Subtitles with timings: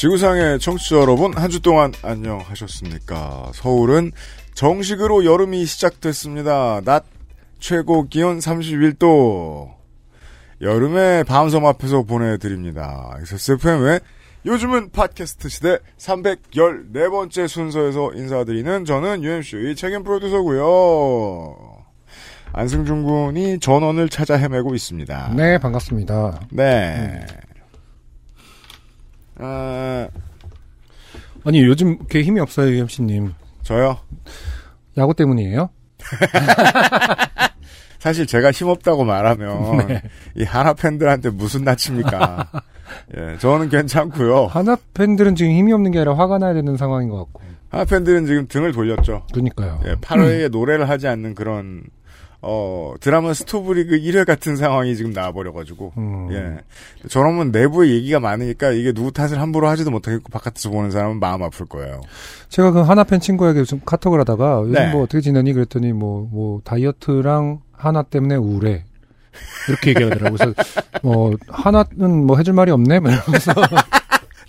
[0.00, 3.50] 지구상의 청취자 여러분, 한 주 동안 안녕하셨습니까?
[3.52, 4.12] 서울은
[4.54, 6.80] 정식으로 여름이 시작됐습니다.
[6.86, 7.04] 낮
[7.58, 9.74] 최고 기온 31도.
[10.62, 13.14] 여름의 밤섬 앞에서 보내드립니다.
[13.20, 14.00] XSFM의
[14.46, 21.56] 요즘은 팟캐스트 시대 314번째 순서에서 인사드리는 저는 UMC의 책임 프로듀서고요
[22.54, 25.34] 안승준 군이 전원을 찾아 헤매고 있습니다.
[25.36, 26.40] 네, 반갑습니다.
[26.52, 27.26] 네.
[29.40, 30.08] 아,
[31.44, 33.32] 아니, 요즘 이렇게 힘이 없어요, UMC님.
[33.62, 33.98] 저요?
[34.98, 35.70] 야구 때문이에요?
[37.98, 40.02] 사실 제가 힘없다고 말하면 네.
[40.34, 42.50] 이 하나 팬들한테 무슨 낯입니까?
[43.16, 44.46] 예, 저는 괜찮고요.
[44.46, 47.42] 하나 팬들은 지금 힘이 없는 게 아니라 화가 나야 되는 상황인 것 같고.
[47.68, 49.26] 하나 팬들은 지금 등을 돌렸죠.
[49.32, 49.80] 그러니까요.
[49.86, 51.82] 예, 8회에 노래를 하지 않는 그런
[52.42, 56.28] 어 드라마 스토브리그 1회 같은 상황이 지금 나와버려가지고 음.
[56.32, 61.42] 예 저러면 내부에 얘기가 많으니까 이게 누구 탓을 함부로 하지도 못하겠고 바깥에서 보는 사람은 마음
[61.42, 62.00] 아플 거예요.
[62.48, 64.90] 제가 그 하나 팬 친구에게 좀 카톡을 하다가 요즘 네.
[64.90, 68.84] 뭐 어떻게 지내니 그랬더니 뭐, 뭐, 다이어트랑 하나 때문에 우울해.
[69.68, 70.36] 이렇게 얘기하더라고요.
[70.36, 70.54] 그래서
[71.02, 72.98] 뭐, 하나는 뭐 해줄 말이 없네?
[73.00, 73.52] 뭐 이러면서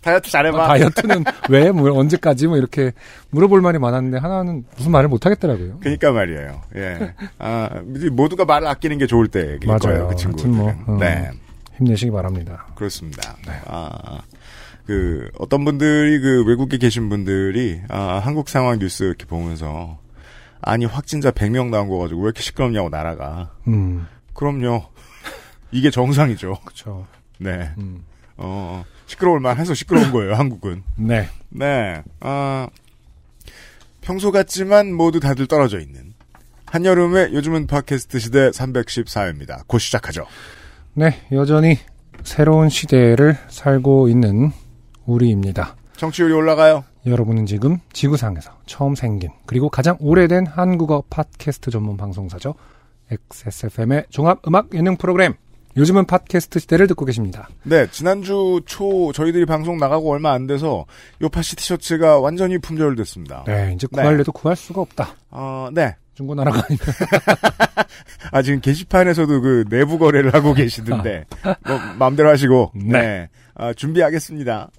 [0.02, 0.68] 다이어트 잘해봐.
[0.68, 1.72] 다이어트는 왜?
[1.72, 2.48] 뭐 언제까지?
[2.48, 2.92] 뭐 이렇게
[3.30, 5.80] 물어볼 말이 많았는데 하나는 무슨 말을 못 하겠더라고요.
[5.80, 6.62] 그니까 말이에요.
[6.76, 7.14] 예.
[7.40, 7.70] 아,
[8.12, 9.80] 모두가 말을 아끼는 게 좋을 때일 맞아요.
[9.80, 10.08] 거예요.
[10.08, 10.54] 그 친구들은.
[10.56, 11.00] 하여튼 뭐, 어.
[11.00, 11.30] 네.
[11.78, 12.68] 힘내시기 바랍니다.
[12.76, 13.36] 그렇습니다.
[13.48, 13.54] 네.
[13.66, 14.22] 아,
[14.86, 20.00] 그, 어떤 분들이 그 외국에 계신 분들이, 아, 한국 상황 뉴스 이렇게 보면서,
[20.62, 23.52] 아니, 확진자 100명 나온 거 가지고 왜 이렇게 시끄럽냐고, 나라가.
[23.68, 24.84] 음, 그럼요.
[25.72, 26.58] 이게 정상이죠.
[26.66, 27.06] 그쵸.
[27.40, 27.72] 네.
[27.78, 28.04] 음.
[28.42, 30.84] 어, 시끄러울 만해서 시끄러운 거예요, 한국은.
[30.96, 31.28] 네.
[31.50, 32.02] 네.
[32.20, 32.68] 아,
[34.02, 36.14] 평소 같지만 모두 다들 떨어져 있는.
[36.66, 39.68] 한여름의 요즘은 팟캐스트 시대 314회입니다.
[39.68, 40.26] 곧 시작하죠.
[40.94, 41.78] 네, 여전히
[42.24, 44.52] 새로운 시대를 살고 있는
[45.06, 45.76] 우리입니다.
[45.98, 46.86] 청취율이 올라가요.
[47.06, 52.56] 여러분은 지금 지구상에서 처음 생긴 그리고 가장 오래된 한국어 팟캐스트 전문 방송사죠.
[53.12, 55.34] XSFM의 종합 음악 예능 프로그램
[55.78, 57.50] 요즘은 팟캐스트 시대를 듣고 계십니다.
[57.64, 60.86] 네, 지난주 초 저희들이 방송 나가고 얼마 안 돼서
[61.22, 63.46] 요파시 티셔츠가 완전히 품절됐습니다.
[63.48, 64.02] 네, 이제 네.
[64.02, 65.16] 구할래도 구할 수가 없다.
[65.30, 65.96] 어, 네.
[66.14, 66.86] 중고나라가 아니면
[68.32, 71.26] 아, 지금 게시판에서도 그 내부 거래를 하고 계시던데,
[71.66, 73.00] 뭐, 마음대로 하시고, 네.
[73.00, 73.30] 네.
[73.56, 74.70] 아, 준비하겠습니다.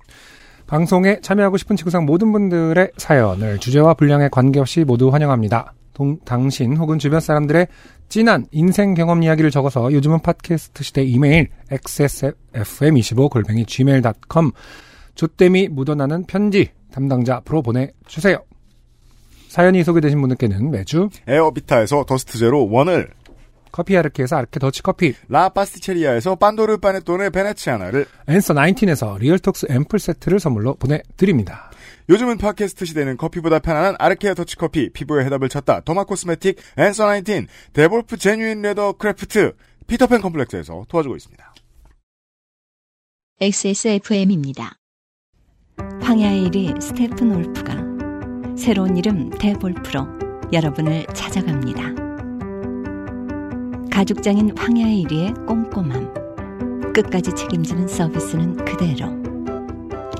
[0.66, 5.74] 방송에 참여하고 싶은 지구상 모든 분들의 사연을 주제와 분량에 관계없이 모두 환영합니다.
[5.92, 7.66] 동- 당신 혹은 주변 사람들의
[8.08, 14.50] 진한 인생 경험 이야기를 적어서 요즘은 팟캐스트 시대 이메일 xsfm25골뱅이 gmail.com
[15.14, 18.38] 조땜이 묻어나는 편지 담당자 앞으로 보내주세요.
[19.48, 23.10] 사연이 소개되신 분들께는 매주 에어비타에서 더스트 제로 원을,
[23.70, 30.40] 커피 아르케에서 아르케 더치 커피 라 파스티체리아에서 판도르 파네톤의 베네치아나를, 앤서 19에서 리얼톡스 앰플 세트를
[30.40, 31.70] 선물로 보내드립니다.
[32.08, 38.16] 요즘은 팟캐스트 시대는 커피보다 편안한 아르케 더치커피, 피부의 해답을 찾다, derma cosmetic, 앤서 19, 데볼프
[38.16, 39.54] genuine leather craft,
[39.86, 41.54] 피터팬 컴플렉스에서 도와주고 있습니다.
[43.40, 44.76] XSFM입니다.
[46.02, 47.76] 황야의 이리 스테픈 울프가
[48.56, 50.06] 새로운 이름 데볼프로
[50.52, 51.94] 여러분을 찾아갑니다.
[53.90, 56.92] 가죽장인 황야의 이리의 꼼꼼함.
[56.92, 59.21] 끝까지 책임지는 서비스는 그대로.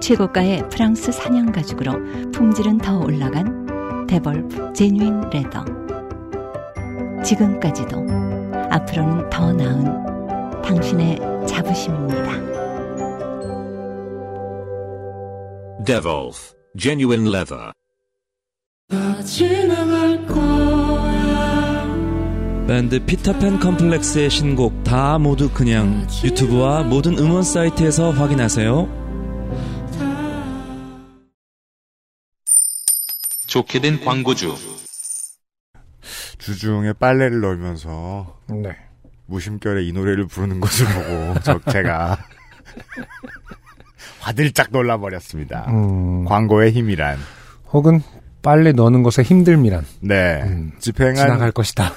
[0.02, 1.92] 최고가의 프랑스산 양가죽으로
[2.32, 5.64] 품질은 더 올라간 데볼프 genuine leather.
[7.22, 8.04] 지금까지도
[8.68, 12.32] 앞으로는 더 나은 당신의 자부심입니다.
[15.86, 17.70] Devolf, genuine leather.
[22.66, 29.01] 밴드 피터팬 컴플렉스의 신곡 다 모두 그냥 유튜브와 모든 음원 사이트에서 확인하세요.
[33.52, 34.56] 좋게 된 광고주.
[36.38, 38.70] 주중에 빨래를 널면서 네.
[39.26, 42.16] 무심결에 이 노래를 부르는 것을 보고 저 제가
[44.20, 45.66] 화들짝 놀라버렸습니다.
[45.68, 47.18] 음, 광고의 힘이란
[47.74, 48.00] 혹은
[48.40, 51.92] 빨래 넣는 것의 힘듦이란 네 음, 집행한 지나갈 것이다.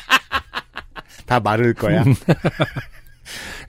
[1.26, 2.02] 다 마를 거야.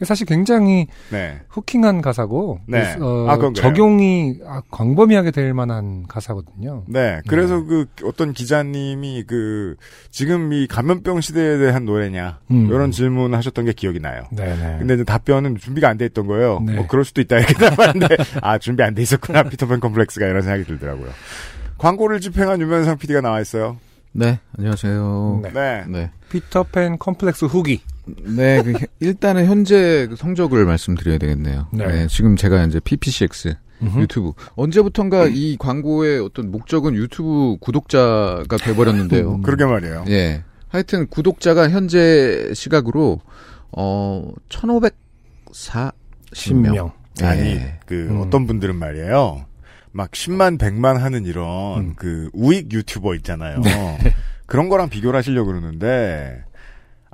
[0.03, 1.39] 사실 굉장히 네.
[1.49, 2.95] 후킹한 가사고 네.
[2.99, 3.37] 어, 아.
[3.53, 6.83] 적용이 아, 광범위하게 될 만한 가사거든요.
[6.87, 7.21] 네.
[7.27, 9.75] 그래서 그 어떤 기자님이 그
[10.09, 12.67] 지금 이 감염병 시대에 대한 노래냐 음.
[12.67, 14.23] 이런 질문 하셨던 게 기억이 나요.
[14.31, 14.77] 네네.
[14.79, 16.61] 근데 이제 답변은 준비가 안 돼 있던 거예요.
[16.65, 16.75] 네.
[16.75, 18.07] 뭐 그럴 수도 있다 이렇게 답하는데
[18.41, 21.09] 아 준비 안 돼 있었구나 피터팬 컴플렉스가 이런 생각이 들더라고요.
[21.77, 23.77] 광고를 집행한 유면상 PD가 나와 있어요.
[24.13, 25.39] 네, 안녕하세요.
[25.43, 25.51] 네.
[25.53, 25.83] 네.
[25.87, 26.11] 네.
[26.29, 27.81] 피터팬 컴플렉스 후기.
[28.05, 31.67] 네, 그, 일단은 현재 그 성적을 말씀드려야 되겠네요.
[31.71, 31.85] 네.
[31.87, 32.07] 네.
[32.07, 34.01] 지금 제가 이제 PPCX 음흠.
[34.01, 39.35] 유튜브 언제부턴가 이 광고의 어떤 목적은 유튜브 구독자가 돼버렸는데요.
[39.35, 39.41] 음.
[39.43, 40.05] 그러게 말이에요.
[40.09, 40.43] 예.
[40.67, 43.21] 하여튼 구독자가 현재 시각으로
[43.71, 45.93] 어 1,540명.
[46.33, 46.91] 10명.
[47.21, 47.79] 아니 예.
[47.85, 48.21] 그 음.
[48.21, 49.45] 어떤 분들은 말이에요.
[49.91, 51.93] 막 10만 100만 하는 이런 음.
[51.95, 53.59] 그 우익 유튜버 있잖아요.
[53.61, 54.13] 네.
[54.45, 56.43] 그런 거랑 비교를 하시려고 그러는데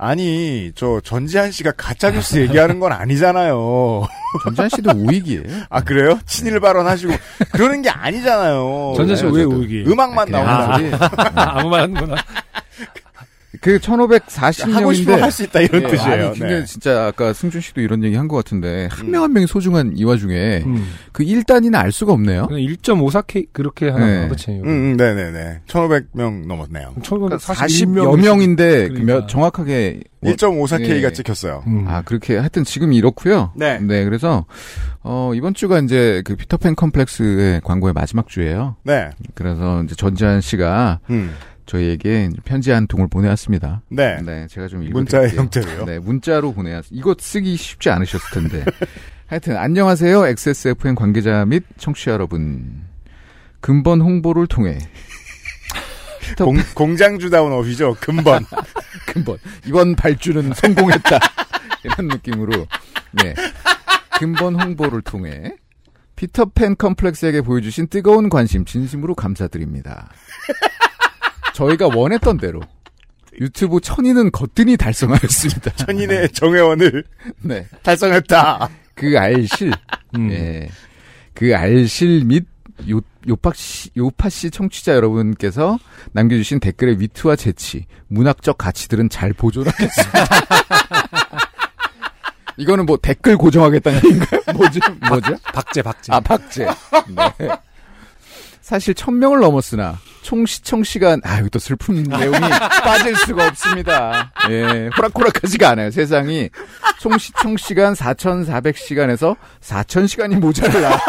[0.00, 4.06] 아니 저 전지한 씨가 가짜 뉴스 얘기하는 건 아니잖아요.
[4.44, 5.42] 전지현 씨도 우익이에요.
[5.70, 6.18] 아 그래요?
[6.24, 7.12] 친일 발언하시고
[7.52, 8.94] 그러는 게 아니잖아요.
[8.96, 9.42] 전자 씨 네, 왜.
[9.42, 9.84] 우기?
[9.88, 10.98] 음악만 그냥 나오는 하는 소리.
[10.98, 11.30] 소리.
[11.34, 12.14] 아무 말 하는구나.
[13.60, 16.28] 그 하고 싶으면 1,540명인데 할수 있다 이런 예, 뜻이에요.
[16.28, 16.64] 아니, 근데 네.
[16.64, 19.10] 진짜 아까 승준 씨도 이런 얘기 한 것 같은데 한 음.
[19.12, 20.86] 명한 명이 소중한 이 와중에 음.
[21.12, 22.48] 그 1단위는 알 수가 없네요.
[22.48, 24.22] 1.54K 그렇게 하나 네.
[24.22, 24.50] 봐, 그치?
[24.50, 25.60] 음, 음, 네 네 네.
[25.66, 26.94] 1,500명 넘었네요.
[27.02, 27.18] 1941명.
[27.18, 29.26] 그러니까 40여 명인데 그러니까.
[29.26, 31.12] 정확하게 1.54K가 예.
[31.12, 31.62] 찍혔어요.
[31.66, 31.84] 음.
[31.88, 33.52] 아 그렇게 하여튼 지금 이렇고요.
[33.56, 33.78] 네.
[34.04, 34.44] 그래서
[35.02, 38.76] 어 이번 주가 이제 그 피터팬 컴플렉스의 광고의 마지막 주예요.
[38.84, 39.10] 네.
[39.34, 41.34] 그래서 이제 전지현 씨가 음.
[41.68, 43.82] 저희에게 편지 한 통을 보내왔습니다.
[43.88, 44.20] 네.
[44.22, 45.36] 네, 제가 좀 문자의.
[45.36, 45.84] 형태로요?
[45.84, 46.86] 네, 문자로 보내왔.
[46.90, 48.64] 이거 쓰기 쉽지 않으셨을 텐데.
[49.28, 52.82] 하여튼 안녕하세요, XSFM 관계자 및 청취자 여러분.
[53.60, 54.78] 근본 홍보를 통해
[56.38, 57.94] 공, 공장주다운 업이죠.
[58.00, 58.44] 근본.
[59.06, 59.36] 근본
[59.66, 61.18] 이번 발주는 성공했다
[61.84, 62.66] 이런 느낌으로
[63.12, 63.34] 네
[64.18, 65.54] 근본 홍보를 통해
[66.16, 70.10] 피터팬 컴플렉스에게 보여주신 뜨거운 관심 진심으로 감사드립니다.
[71.58, 72.60] 저희가 원했던 대로
[73.40, 75.72] 유튜브 천인은 거뜬히 달성하였습니다.
[75.84, 77.04] 천인의 정회원을
[77.40, 78.68] 네, 달성했다.
[78.94, 79.72] 그 알실,
[80.16, 80.30] 음.
[80.30, 80.68] 예,
[81.34, 82.46] 그 알실 및
[82.88, 85.78] 요, 요파 씨, 요파 씨 청취자 여러분께서
[86.12, 90.26] 남겨주신 댓글의 위트와 재치, 문학적 가치들은 잘 보존하겠습니다.
[92.56, 94.40] 이거는 뭐 댓글 고정하겠다는 얘기인가요?
[94.54, 94.80] 뭐지?
[95.08, 95.36] 뭐죠?
[95.52, 96.12] 박제, 박제.
[96.12, 96.66] 아, 박제.
[96.66, 97.48] 네.
[98.60, 102.38] 사실 천명을 넘었으나 총 시청 시간 아 여기 또 슬픈 내용이
[102.84, 104.30] 빠질 수가 없습니다.
[104.50, 105.90] 예, 호락호락하지가 않아요.
[105.90, 106.50] 세상이
[107.00, 111.00] 총 시청 시간 4,400시간에서 4,000시간이 모자라.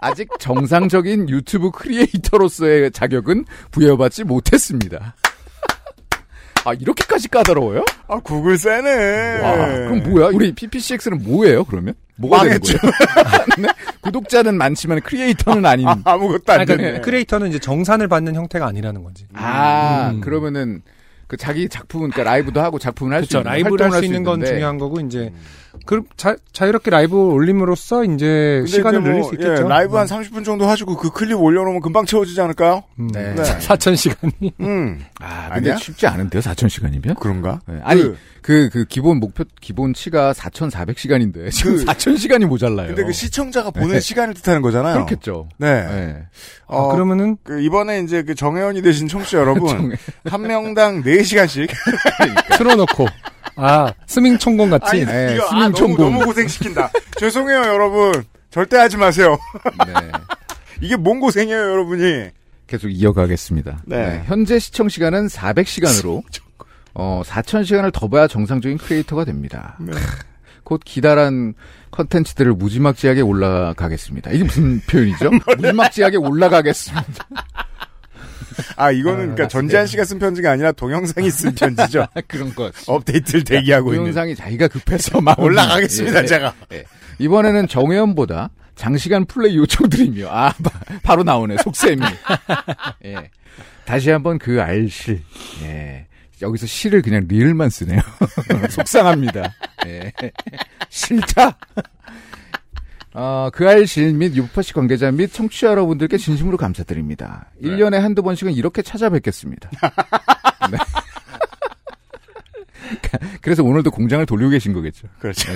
[0.00, 5.14] 아직 정상적인 유튜브 크리에이터로서의 자격은 부여받지 못했습니다.
[6.64, 7.84] 아 이렇게까지 까다로워요?
[8.08, 9.40] 아, 구글 세네.
[9.42, 10.30] 와, 그럼 뭐야?
[10.32, 11.62] 우리 PPCX는 뭐예요?
[11.64, 12.78] 그러면 뭐가 되는 망했죠.
[12.78, 12.92] 거예요?
[13.58, 13.68] 네?
[14.04, 15.88] 구독자는 많지만 크리에이터는 아닌.
[15.88, 17.00] 아, 아무것도 안 아니, 그러니까.
[17.00, 19.26] 크리에이터는 이제 정산을 받는 형태가 아니라는 거지.
[19.34, 20.20] 아, 음.
[20.20, 20.82] 그러면은
[21.26, 23.36] 그 자기 작품은 그러니까 라이브도 하고 작품을 할 수.
[23.36, 25.32] 있는 라이브를 할 수 있는 건 있는데 중요한 거고 이제
[25.86, 29.64] 그 자, 자유롭게 라이브 올림으로써 이제 시간을 이제 뭐, 늘릴 수 있겠죠.
[29.64, 32.82] 예, 라이브 한 30분 정도 하시고 그 클립 올려놓으면 금방 채워지지 않을까요?
[32.98, 33.08] 음.
[33.12, 33.34] 네.
[33.34, 33.42] 네.
[33.58, 34.52] 4천 시간이.
[34.60, 35.00] 음.
[35.20, 35.76] 아, 근데 아니야?
[35.76, 37.18] 쉽지 않은데요, 4,000시간이면?
[37.20, 37.60] 그런가?
[37.82, 42.88] 아니, 그- 그, 그, 기본 목표, 기본치가 4,400시간인데, 지금 그- 4,000시간이 모자라요.
[42.88, 44.00] 근데 그 시청자가 보는 네.
[44.00, 44.94] 시간을 뜻하는 거잖아요.
[44.94, 45.48] 그렇겠죠.
[45.58, 45.82] 네.
[45.86, 46.16] 네.
[46.66, 51.68] 어, 아, 그러면은 그 이번에 이제 그 정혜원이 되신 청취자 여러분 한 명당 4시간씩
[52.56, 53.06] 틀어놓고
[53.56, 55.04] 아 스밍 총공 같이.
[55.04, 56.12] 네, 이거 아, 스밍 너무, 총공.
[56.12, 56.90] 너무 고생시킨다.
[57.18, 58.24] 죄송해요 여러분.
[58.50, 59.36] 절대 하지 마세요.
[59.86, 59.94] 네.
[60.80, 62.30] 이게 뭔 고생이에요 여러분이.
[62.66, 63.82] 계속 이어가겠습니다.
[63.84, 64.22] 네.
[64.26, 66.22] 현재 시청 시간은 400시간으로,
[66.94, 69.76] 어, 4,000시간을 더 봐야 정상적인 크리에이터가 됩니다.
[69.80, 69.92] 네.
[70.62, 71.54] 곧 기다란
[71.90, 74.30] 컨텐츠들을 무지막지하게 올라가겠습니다.
[74.32, 75.30] 이게 무슨 표현이죠?
[75.58, 77.26] 무지막지하게 올라가겠습니다.
[78.76, 82.06] 아 이거는 그러니까 전지한 씨가 쓴 편지가 아니라 동영상이 쓴 편지죠.
[82.28, 82.72] 그런 것.
[82.86, 83.98] 업데이트를 대기하고 있는.
[84.00, 86.54] 동영상이 자기가 급해서 막 올라가겠습니다 예, 제가.
[86.72, 86.84] 예.
[87.18, 90.70] 이번에는 정혜연보다 장시간 플레이 요청드리며 아 바,
[91.02, 92.00] 바로 나오네 속셈이.
[93.04, 93.30] 예.
[93.84, 95.22] 다시 한번 그 알실.
[95.62, 96.06] 예.
[96.42, 98.00] 여기서 실을 그냥 리을만 쓰네요.
[98.70, 99.54] 속상합니다.
[99.86, 100.12] 예.
[100.90, 101.56] 싫다.
[103.14, 107.46] 어, 그 알실 및 유파시 관계자 및 청취자 여러분들께 진심으로 감사드립니다.
[107.58, 107.70] 네.
[107.70, 109.70] 1년에 한두 번씩은 이렇게 찾아뵙겠습니다.
[110.70, 110.78] 네.
[113.40, 115.06] 그래서 오늘도 공장을 돌리고 계신 거겠죠.
[115.20, 115.52] 그렇죠.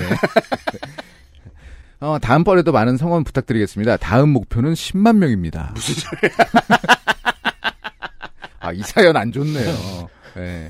[1.99, 3.97] 어, 다음번에도 많은 성원 부탁드리겠습니다.
[3.97, 5.71] 다음 목표는 10만 명입니다.
[5.75, 6.31] 무슨 소리야?
[8.61, 10.09] 아, 이 사연 안 좋네요.
[10.37, 10.69] 예.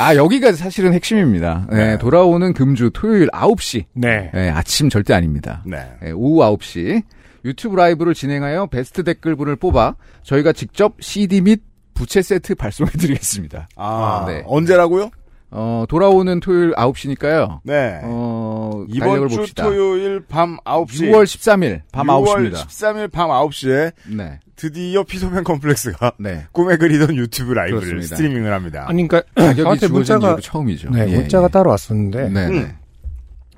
[0.00, 1.66] 아, 여기가 사실은 핵심입니다.
[1.70, 1.98] 네, 네.
[1.98, 3.84] 돌아오는 금주 토요일 9시.
[3.92, 4.30] 네.
[4.32, 5.62] 네, 아침 절대 아닙니다.
[5.66, 5.92] 네.
[6.00, 7.02] 네, 오후 9시.
[7.44, 11.60] 유튜브 라이브를 진행하여 베스트 댓글분을 뽑아 저희가 직접 CD 및
[11.92, 13.68] 부채 세트 발송해 드리겠습니다.
[13.76, 14.42] 아, 네.
[14.46, 15.10] 언제라고요?
[15.52, 17.60] 어, 돌아오는 토요일 9시니까요.
[17.64, 18.00] 네.
[18.04, 19.64] 어, 이번 주 봅시다.
[19.64, 21.10] 토요일 밤 9시.
[21.10, 22.54] 6월 13일 밤 6월 9시입니다.
[22.54, 24.38] 13일 밤 9시에 네.
[24.54, 26.46] 드디어 피터팬 컴플렉스가 네.
[26.52, 28.16] 꿈에 그리던 유튜브 라이브를 그렇습니다.
[28.16, 28.84] 스트리밍을 합니다.
[28.88, 30.90] 아니, 그러니까 가격이 저한테 문자가 처음이죠.
[30.90, 31.48] 네, 예, 문자가 예.
[31.48, 32.58] 따로 왔었는데 네, 네.
[32.58, 32.76] 음.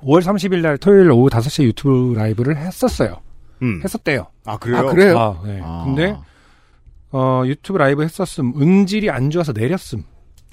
[0.01, 3.17] 5월 30일 날 토요일 오후 5시에 유튜브 라이브를 했었어요.
[3.61, 3.81] 음.
[3.83, 4.27] 했었대요.
[4.45, 4.77] 아, 그래요?
[4.79, 5.19] 아, 그래요?
[5.19, 5.61] 아, 네.
[5.63, 5.83] 아.
[5.85, 6.17] 근데
[7.11, 8.53] 어, 유튜브 라이브 했었음.
[8.59, 10.03] 음질이 안 좋아서 내렸음.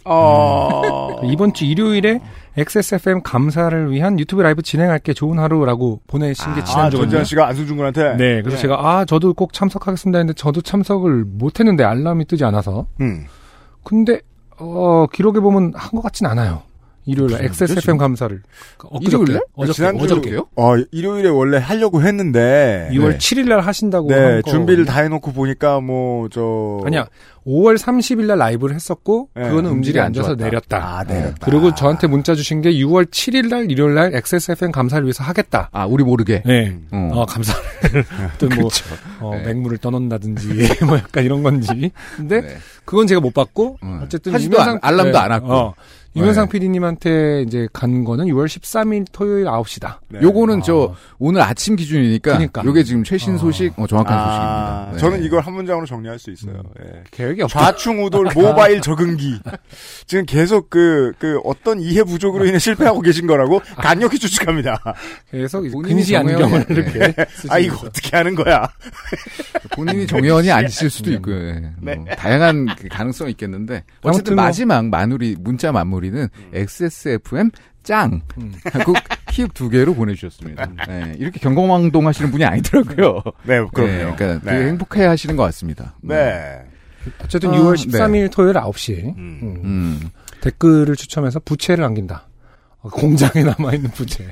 [0.04, 1.20] 어...
[1.24, 2.20] 이번 주 일요일에
[2.56, 7.00] XSFM 감사를 위한 유튜브 라이브 진행할게 좋은 하루라고 보내신 게 아, 지난주거든요.
[7.10, 8.16] 전지현 씨가 안승준 군한테?
[8.16, 13.26] 네, 그래서 제가 아 저도 꼭 참석하겠습니다 했는데 저도 참석을 못했는데 알람이 뜨지 않아서 음.
[13.84, 14.20] 근데
[14.58, 16.62] 어 기록에 보면 한 것 같진 않아요.
[17.06, 18.42] 일요일 날 XSFM 감사를
[18.78, 19.42] 엊그저께 일요일 날?
[19.54, 20.46] 어저께 지난주, 어저께요?
[20.56, 22.88] 어, 일요일에 원래 하려고 했는데.
[22.92, 23.18] 6월 네.
[23.18, 24.42] 7일 날 하신다고 네.
[24.42, 26.80] 준비를 다 해놓고 보니까 뭐, 저.
[26.84, 27.06] 아니야.
[27.46, 30.34] 5월 30일 날 라이브를 했었고 네, 그거는 음질이 안 좋아서.
[30.34, 30.76] 내렸다.
[30.98, 31.38] 아, 내렸다.
[31.40, 35.70] 그리고 저한테 문자 주신 게 6월 7일 날 일요일 날 XSFM 감사를 위해서 하겠다.
[35.72, 36.42] 아, 우리 모르게.
[36.44, 36.76] 네.
[36.92, 37.10] 어.
[37.14, 37.62] 어, 감사를.
[38.38, 38.68] 또 뭐,
[39.20, 39.44] 어, 네.
[39.44, 40.48] 맹물을 떠놓는다든지,
[40.84, 41.90] 뭐 약간 이런 건지.
[42.16, 42.56] 근데, 네.
[42.84, 44.00] 그건 제가 못 받고, 음.
[44.04, 44.34] 어쨌든.
[44.34, 45.52] 하지도 않- 알람도 안 왔고.
[45.52, 45.74] 어,
[46.16, 46.50] 유면상 네.
[46.50, 49.98] PD님한테 이제 간 거는 6월 13일 토요일 9시다.
[50.08, 50.20] 네.
[50.22, 50.62] 요거는 어.
[50.62, 52.64] 저 오늘 아침 기준이니까 그러니까.
[52.64, 54.90] 요게 지금 최신 소식 어, 정확한 아, 소식입니다.
[54.92, 54.98] 네.
[54.98, 56.54] 저는 이걸 한 문장으로 정리할 수 있어요.
[56.56, 56.62] 음.
[56.84, 57.02] 예.
[57.12, 57.60] 계획이 없다.
[57.72, 59.38] 좌충우돌 모바일 적응기.
[60.08, 64.78] 지금 계속 그, 그 어떤 이해 부족으로 인해 실패하고 계신 거라고 간략히 추측합니다.
[65.30, 66.74] 계속 근시 안경을 돼.
[66.74, 67.14] 이렇게.
[67.48, 68.68] 아, 이거 어떻게 하는 거야?
[69.76, 71.70] 본인이 정혜원이 아니실 수도 있고 예.
[71.80, 71.94] 네.
[71.94, 77.50] 뭐 다양한 그 가능성이 있겠는데 어쨌든 뭐- 마지막 마무리 문자 마무리 는 XSFM
[77.82, 78.22] 짱
[78.72, 78.94] 하고
[79.30, 80.70] 키읔 두 개로 보내주셨습니다.
[80.88, 83.22] 네, 이렇게 경공왕동 하시는 분이 아니더라고요.
[83.44, 83.86] 네, 그럼요.
[83.86, 84.52] 네, 그러니까 네.
[84.58, 85.94] 되게 행복해 하시는 것 같습니다.
[86.02, 86.62] 네.
[87.24, 89.16] 어쨌든 어, 6월 13일 토요일 9시.
[89.16, 89.40] 음.
[89.42, 89.60] 음.
[89.64, 90.10] 음.
[90.40, 92.26] 댓글을 추첨해서 부채를 남긴다.
[92.80, 94.26] 어, 공장에 남아있는 부채.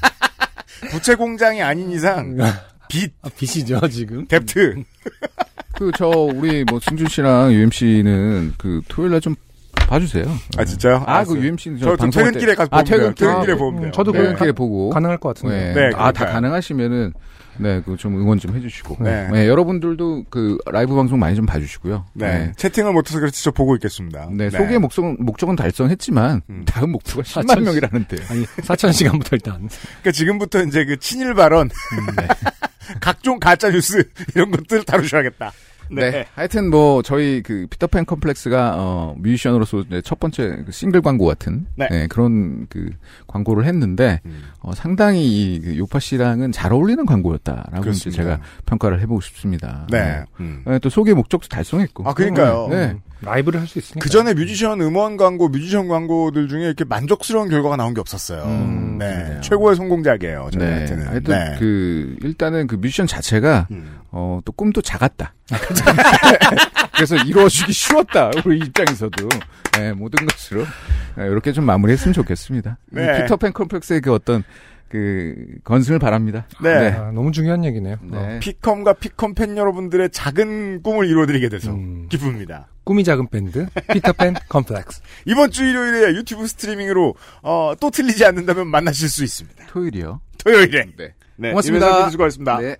[0.90, 2.36] 부채 공장이 아닌 이상
[2.88, 4.26] 빚, 아, 빚이죠, 지금.
[4.26, 4.82] 뎁트.
[5.78, 9.36] 그 저 우리 뭐 승준 씨랑 UMC는 그 토요일 날좀
[9.88, 10.24] 봐주세요.
[10.56, 10.96] 아, 진짜요?
[10.96, 11.40] 아, 그 알았어요.
[11.40, 12.82] UMC는 저, 저 퇴근길에 가서 아.
[12.84, 13.88] 퇴근- 퇴근길에 아, 보면 돼요.
[13.88, 14.18] 음, 저도 네.
[14.20, 15.72] 퇴근길에 보고 가능할 것 같은데.
[15.72, 15.74] 네.
[15.74, 16.32] 네, 아, 다 그러니까요.
[16.34, 17.12] 가능하시면은
[17.60, 18.98] 네, 그 좀 응원 좀 해주시고.
[19.00, 19.28] 네.
[19.32, 19.48] 네.
[19.48, 22.04] 여러분들도 그 라이브 방송 많이 좀 봐주시고요.
[22.14, 22.52] 네.
[22.56, 24.28] 채팅을 못해서 그렇지 저 보고 있겠습니다.
[24.30, 26.62] 네, 소개 목적은, 목적은 달성했지만, 음.
[26.64, 28.16] 다음 목표가 10만 사천- 명이라는데.
[28.30, 29.54] 아니, 4천 시간부터 일단.
[30.02, 31.68] 그러니까 지금부터 이제 그 친일 발언,
[33.00, 34.04] 각종 가짜 뉴스
[34.34, 35.52] 이런 것들 다루셔야겠다.
[35.94, 36.26] 네.
[36.34, 41.66] 하여튼 뭐, 저희 그 피터팬 컴플렉스가, 어, 뮤지션으로서 이제 첫 번째 그 싱글 광고 같은,
[41.76, 41.88] 네.
[41.90, 42.90] 네, 그런 그
[43.26, 44.42] 광고를 했는데, 음.
[44.60, 48.22] 어, 상당히 이 그 요팟시랑은 잘 어울리는 광고였다라고 이제 그렇습니다.
[48.22, 49.86] 제가 평가를 해보고 싶습니다.
[49.90, 50.22] 네.
[50.40, 50.62] 음.
[50.66, 52.08] 네, 또 소개 목적도 달성했고.
[52.08, 52.68] 아, 그러니까요.
[52.70, 52.76] 네.
[52.92, 54.00] 음, 라이브를 할 수 있으니까.
[54.00, 58.44] 그 전에 뮤지션 음원 광고, 뮤지션 광고들 중에 이렇게 만족스러운 결과가 나온 게 없었어요.
[58.44, 59.24] 음, 네.
[59.26, 59.40] 그래요.
[59.40, 60.58] 최고의 성공작이에요, 네.
[60.58, 61.06] 저희한테는.
[61.08, 61.56] 하여튼 네.
[61.58, 63.97] 그 일단은 그 뮤지션 자체가 음.
[64.10, 65.34] 어 또 꿈도 작았다.
[66.94, 68.30] 그래서 이루어지기 쉬웠다.
[68.44, 69.28] 우리 입장에서도
[69.78, 70.64] 네, 모든 것으로
[71.16, 72.78] 네, 이렇게 좀 마무리했으면 좋겠습니다.
[72.90, 73.02] 네.
[73.18, 74.42] 이 피터팬 컴플렉스의 그 어떤
[74.88, 75.34] 그
[75.64, 76.46] 건승을 바랍니다.
[76.62, 76.90] 네.
[76.92, 77.96] 아, 너무 중요한 얘기네요.
[78.02, 78.38] 네.
[78.40, 82.06] 피컴과 피컴 팬 여러분들의 작은 꿈을 이루어드리게 돼서 음.
[82.08, 82.68] 기쁩니다.
[82.84, 85.02] 꿈이 작은 밴드, 피터팬 컴플렉스.
[85.26, 89.66] 이번 주 일요일에 유튜브 스트리밍으로 어, 또 틀리지 않는다면 만나실 수 있습니다.
[89.66, 90.20] 토요일이요.
[90.42, 90.86] 토요일에.
[90.96, 91.14] 네.
[91.36, 91.50] 네.
[91.50, 92.08] 고맙습니다.
[92.10, 92.58] 수고하셨습니다.
[92.58, 92.76] 네.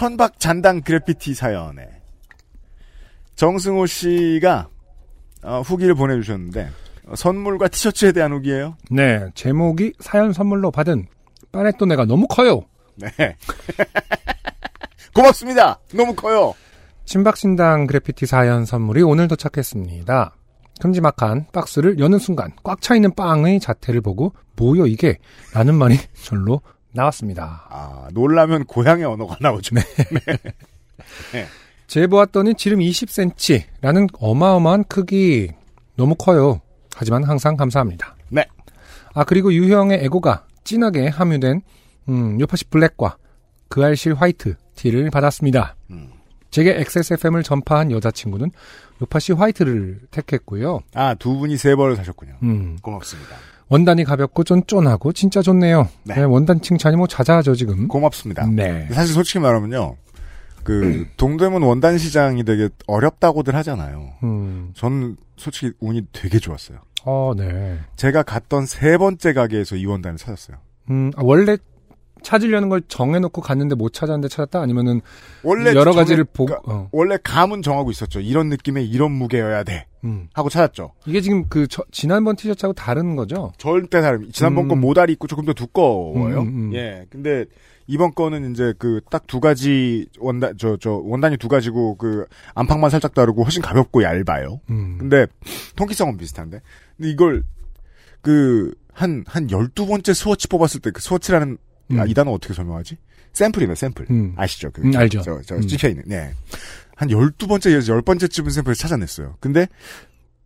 [0.00, 1.86] 천박 잔당 그래피티 사연에
[3.36, 4.70] 정승호 씨가
[5.42, 6.70] 어, 후기를 보내주셨는데
[7.04, 8.78] 어, 선물과 티셔츠에 대한 후기예요.
[8.90, 11.06] 네, 제목이 사연 선물로 받은
[11.52, 12.62] 빠레또네가 너무 커요.
[12.96, 13.10] 네.
[15.12, 15.78] 고맙습니다.
[15.92, 16.54] 너무 커요.
[17.04, 20.34] 신박신당 그래피티 사연 선물이 오늘 도착했습니다.
[20.80, 25.18] 큼지막한 박스를 여는 순간 꽉 차 있는 빵의 자태를 보고 뭐요 이게?
[25.52, 27.66] 라는 말이 절로 나왔습니다.
[27.68, 29.76] 아 놀라면 고향의 언어가 나오죠.
[31.86, 35.50] 재보았더니 지름 20cm라는 어마어마한 크기
[35.96, 36.60] 너무 커요.
[36.94, 38.16] 하지만 항상 감사합니다.
[38.28, 38.46] 네.
[39.14, 41.62] 아 그리고 유형의 에고가 진하게 함유된
[42.08, 43.16] 음, 요파시 블랙과
[43.68, 45.76] 그 알실 화이트 티를 받았습니다.
[45.90, 46.10] 음.
[46.50, 48.50] 제게 XSFM을 전파한 여자친구는
[49.02, 50.80] 요파시 화이트를 택했고요.
[50.94, 52.34] 아 두 분이 세 벌을 사셨군요.
[52.42, 53.36] 음, 고맙습니다.
[53.70, 55.88] 원단이 가볍고 쫀쫀하고 진짜 좋네요.
[56.04, 56.16] 네.
[56.16, 57.88] 네, 원단 칭찬이 뭐 자자하죠 지금.
[57.88, 58.46] 고맙습니다.
[58.46, 58.86] 네.
[58.90, 59.96] 사실 솔직히 말하면요.
[60.64, 64.10] 그 동대문 원단 시장이 되게 어렵다고들 하잖아요.
[64.22, 64.72] 음.
[64.74, 66.78] 저는 솔직히 운이 되게 좋았어요.
[67.04, 67.78] 어, 네.
[67.96, 70.58] 제가 갔던 세 번째 가게에서 이 원단을 찾았어요.
[70.90, 71.56] 음, 아, 원래
[72.22, 74.60] 찾으려는 걸 정해놓고 갔는데 못 찾았는데 찾았다?
[74.60, 75.00] 아니면은
[75.42, 78.20] 원래 여러 가지를 보고, 그러니까 어, 원래 감은 정하고 있었죠.
[78.20, 80.28] 이런 느낌의 이런 무게여야 돼 음.
[80.32, 80.92] 하고 찾았죠.
[81.06, 83.52] 이게 지금 그 저- 지난번 티셔츠하고 다른 거죠?
[83.58, 84.32] 절대 다릅니다.
[84.34, 84.68] 지난번 음.
[84.68, 86.40] 건 모다리 있고 조금 더 두꺼워요.
[86.40, 86.74] 음, 음, 음.
[86.74, 87.06] 예.
[87.10, 87.44] 근데
[87.86, 92.24] 이번 거는 이제 그 딱 두 가지 원단 저 저 원단이 두 가지고 그
[92.54, 94.60] 안팎만 살짝 다르고 훨씬 가볍고 얇아요.
[94.70, 94.96] 음.
[94.98, 95.26] 근데
[95.76, 96.60] 통기성은 비슷한데.
[96.96, 97.42] 근데 이걸
[98.22, 101.58] 그 한한 12번째 스워치 뽑았을 때 그 swatch라는
[101.98, 102.08] 아, 음.
[102.08, 102.96] 이 단어 어떻게 설명하지?
[103.32, 104.06] 샘플이네, 샘플.
[104.10, 104.34] 음.
[104.36, 104.70] 아시죠?
[104.72, 105.22] 그 음, 알죠.
[105.22, 105.66] 저, 저 음.
[105.66, 106.02] 찍혀 있는.
[106.06, 106.32] 네.
[106.96, 109.36] 한 12번째, 10번째쯤은 샘플을 찾아냈어요.
[109.40, 109.66] 근데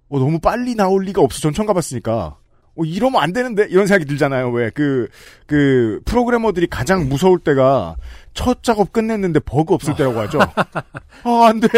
[0.08, 1.40] 어, 너무 빨리 나올 리가 없어.
[1.40, 2.36] 전 처음 가봤으니까.
[2.76, 3.66] 어, 이러면 안 되는데?
[3.70, 4.50] 이런 생각이 들잖아요.
[4.50, 5.08] 왜, 그,
[5.46, 7.96] 그, 프로그래머들이 가장 무서울 때가
[8.34, 10.38] 첫 작업 끝냈는데 버그 없을 때라고 하죠.
[11.24, 11.68] 아, 안 돼.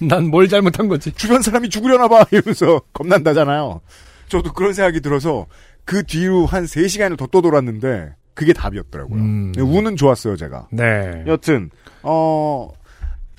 [0.00, 1.12] 난 뭘 잘못한 거지?
[1.12, 2.24] 주변 사람이 죽으려나 봐.
[2.30, 3.80] 이러면서 겁난다잖아요.
[4.28, 5.46] 저도 그런 생각이 들어서
[5.84, 9.20] 그 뒤로 한 3시간을 더 떠돌았는데 그게 답이었더라고요.
[9.20, 9.52] 음.
[9.56, 10.68] 운은 좋았어요, 제가.
[10.70, 11.24] 네.
[11.26, 11.70] 여튼,
[12.02, 12.70] 어,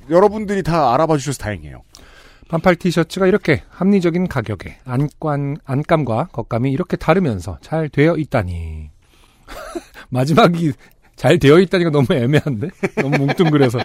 [0.09, 1.81] 여러분들이 다 알아봐 주셔서 다행이에요.
[2.49, 8.91] 반팔 티셔츠가 이렇게 합리적인 가격에 안감, 안감과 겉감이 이렇게 다르면서 잘 되어 있다니.
[10.09, 10.73] 마지막이
[11.15, 12.69] 잘 되어 있다니가 너무 애매한데?
[13.01, 13.79] 너무 뭉뚱그려서.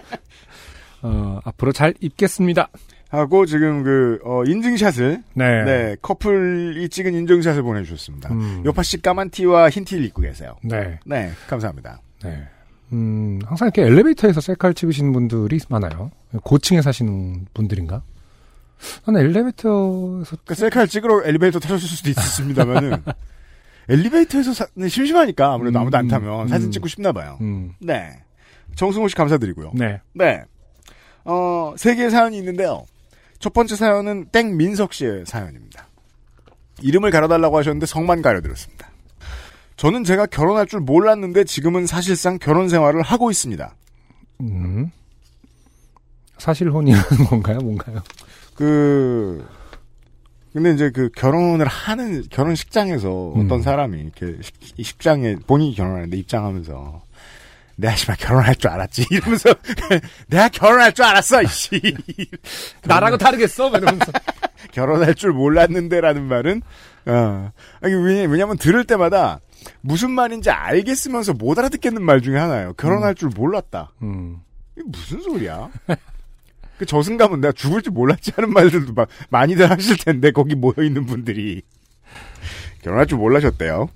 [1.01, 2.69] 어, 앞으로 잘 입겠습니다.
[3.09, 5.63] 하고 지금 그, 어, 인증샷을, 네.
[5.63, 8.31] 네, 커플이 찍은 인증샷을 보내주셨습니다.
[8.31, 8.61] 음.
[8.65, 10.55] 요파 씨 까만 티와 흰 티를 입고 계세요.
[10.63, 10.99] 네.
[11.05, 12.01] 네, 감사합니다.
[12.23, 12.43] 네.
[12.93, 16.11] 음, 항상 이렇게 엘리베이터에서 셀카를 찍으시는 분들이 많아요.
[16.43, 18.03] 고층에 사시는 분들인가?
[19.05, 23.03] 나는 엘리베이터에서 그 셀카를 찍으러 엘리베이터 타셨을 수도 있습니다만은,
[23.89, 26.47] 엘리베이터에서 사, 네, 심심하니까 아무래도 음, 아무도 안 타면 음.
[26.47, 27.39] 사진 찍고 싶나 봐요.
[27.41, 28.19] 음, 네.
[28.75, 29.71] 정승호 씨 감사드리고요.
[29.73, 29.99] 네.
[30.13, 30.43] 네.
[31.25, 32.85] 어, 세 개의 사연이 있는데요.
[33.39, 35.87] 첫 번째 사연은 땡민석 씨의 사연입니다.
[36.81, 38.89] 이름을 가려달라고 하셨는데 성만 가려드렸습니다.
[39.77, 43.75] 저는 제가 결혼할 줄 몰랐는데 지금은 사실상 결혼 생활을 하고 있습니다.
[44.41, 44.91] 음.
[46.37, 47.59] 사실혼이라는 건가요?
[47.59, 48.01] 뭔가요?
[48.55, 49.45] 그,
[50.51, 53.45] 근데 이제 그 결혼을 하는, 결혼식장에서 음.
[53.45, 57.01] 어떤 사람이 이렇게 식, 이 식장에 본인이 결혼하는데 입장하면서
[57.79, 59.49] 내가 씨발 결혼할 줄 알았지 이러면서
[60.27, 61.81] 내가 결혼할 줄 알았어 이씨
[62.83, 63.69] 나라고 다르겠어?
[63.69, 64.11] 이러면서.
[64.71, 66.61] 결혼할 줄 몰랐는데라는 말은
[67.05, 69.39] 어 아니 왜냐 왜냐면 들을 때마다
[69.81, 72.73] 무슨 말인지 알겠으면서 못 알아듣겠는 말 중에 하나예요.
[72.73, 73.93] 결혼할 줄 몰랐다.
[74.01, 74.41] 음.
[74.75, 75.69] 이게 무슨 소리야?
[76.77, 81.05] 그 저승감은 내가 죽을 줄 몰랐지 하는 말들도 막 많이들 하실 텐데 거기 모여 있는
[81.05, 81.61] 분들이
[82.83, 83.89] 결혼할 줄 몰라셨대요.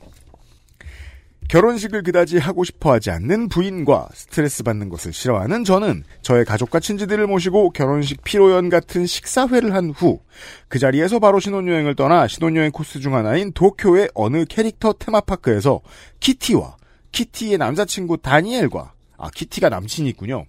[1.49, 7.27] 결혼식을 그다지 하고 싶어 하지 않는 부인과 스트레스 받는 것을 싫어하는 저는 저의 가족과 친지들을
[7.27, 10.19] 모시고 결혼식 피로연 같은 식사회를 한 후
[10.67, 15.81] 그 자리에서 바로 신혼여행을 떠나 신혼여행 코스 중 하나인 도쿄의 어느 캐릭터 테마파크에서
[16.19, 16.77] 키티와
[17.11, 20.45] 키티의 남자친구 다니엘과 아 키티가 남친이 있군요.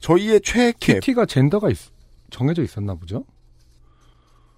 [0.00, 1.76] 저희의 최애 키티가 젠더가 있-
[2.30, 3.24] 정해져 있었나 보죠?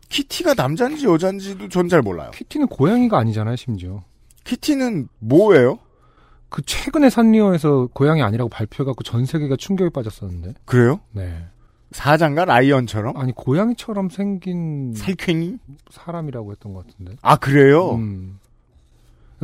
[0.08, 2.30] 키티가 남자인지 여자인지도 전 잘 몰라요.
[2.32, 4.02] 키티는 고양이가 아니잖아요, 심지어.
[4.44, 5.78] 키티는 뭐예요?
[6.48, 10.54] 그 최근에 산리오에서 고양이 아니라고 발표해갖고 전 세계가 충격에 빠졌었는데.
[10.64, 11.00] 그래요?
[11.12, 11.46] 네.
[11.92, 13.16] 사장과 라이언처럼?
[13.16, 15.58] 아니 고양이처럼 생긴 살쾡이?
[15.90, 17.16] 사람이라고 했던 것 같은데.
[17.22, 17.94] 아 그래요?
[17.94, 18.38] 음.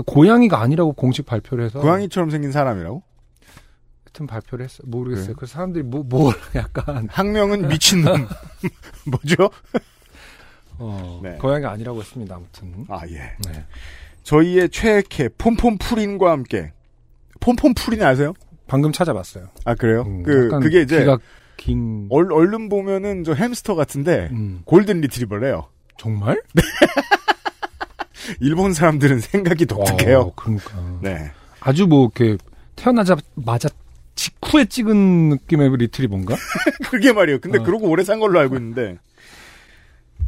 [0.05, 3.03] 고양이가 아니라고 공식 발표를 해서 고양이처럼 생긴 사람이라고?
[4.05, 4.83] 하여튼 발표를 했어.
[4.83, 5.25] 요 모르겠어요.
[5.27, 5.37] 그래요?
[5.37, 8.27] 그래서 사람들이 뭐, 뭘 약간 학명은 미친놈.
[9.11, 9.51] 뭐죠?
[10.79, 11.37] 어, 네.
[11.37, 12.35] 고양이가 아니라고 했습니다.
[12.37, 12.85] 아무튼.
[12.89, 13.35] 아 예.
[13.47, 13.65] 네.
[14.27, 16.73] 저희의 최애캐 폼폼프린과 함께
[17.39, 18.35] 폼폼프린 아세요?
[18.67, 19.47] 방금 찾아봤어요.
[19.65, 20.03] 아 그래요?
[20.03, 21.19] 음, 그 그게 이제 귀가
[21.57, 24.63] 긴 얼, 얼른 보면은 저 햄스터 같은데 음.
[24.65, 25.69] 골든 리트리버래요.
[25.97, 26.43] 정말?
[28.41, 30.19] 일본 사람들은 생각이 독특해요.
[30.19, 30.99] 어, 그러니까.
[31.01, 31.31] 네.
[31.61, 32.37] 아주 뭐 이렇게
[32.75, 33.69] 태어나자마자
[34.17, 36.35] 직후에 찍은 느낌의 리트리버인가?
[36.91, 37.39] 그게 말이에요.
[37.39, 37.63] 근데 어.
[37.63, 38.99] 그러고 오래 산 걸로 알고 있는데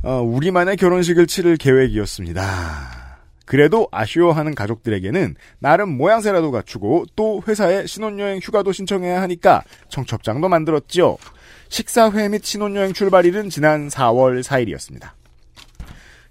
[0.04, 2.97] 어, 우리만의 결혼식을 치를 계획이었습니다.
[3.48, 11.16] 그래도 아쉬워하는 가족들에게는 나름 모양새라도 갖추고 또 회사에 신혼여행 휴가도 신청해야 하니까 청첩장도 만들었지요.
[11.70, 15.12] 식사회 및 신혼여행 출발일은 지난 4월 4일이었습니다.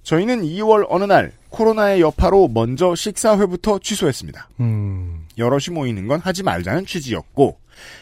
[0.04, 4.50] 저희는 2월 어느 날 코로나의 여파로 먼저 식사회부터 취소했습니다.
[4.60, 5.26] 음.
[5.40, 7.58] 여럿이 모이는 건 하지 말자는 취지였고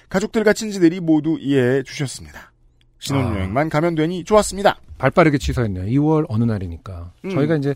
[0.09, 2.51] 가족들과 친지들이 모두 이해해 주셨습니다.
[2.99, 4.77] 신혼여행만 가면 되니 좋았습니다.
[4.97, 5.85] 발빠르게 취소했네요.
[5.85, 7.13] 2월 어느 날이니까.
[7.23, 7.29] 음.
[7.29, 7.75] 저희가 이제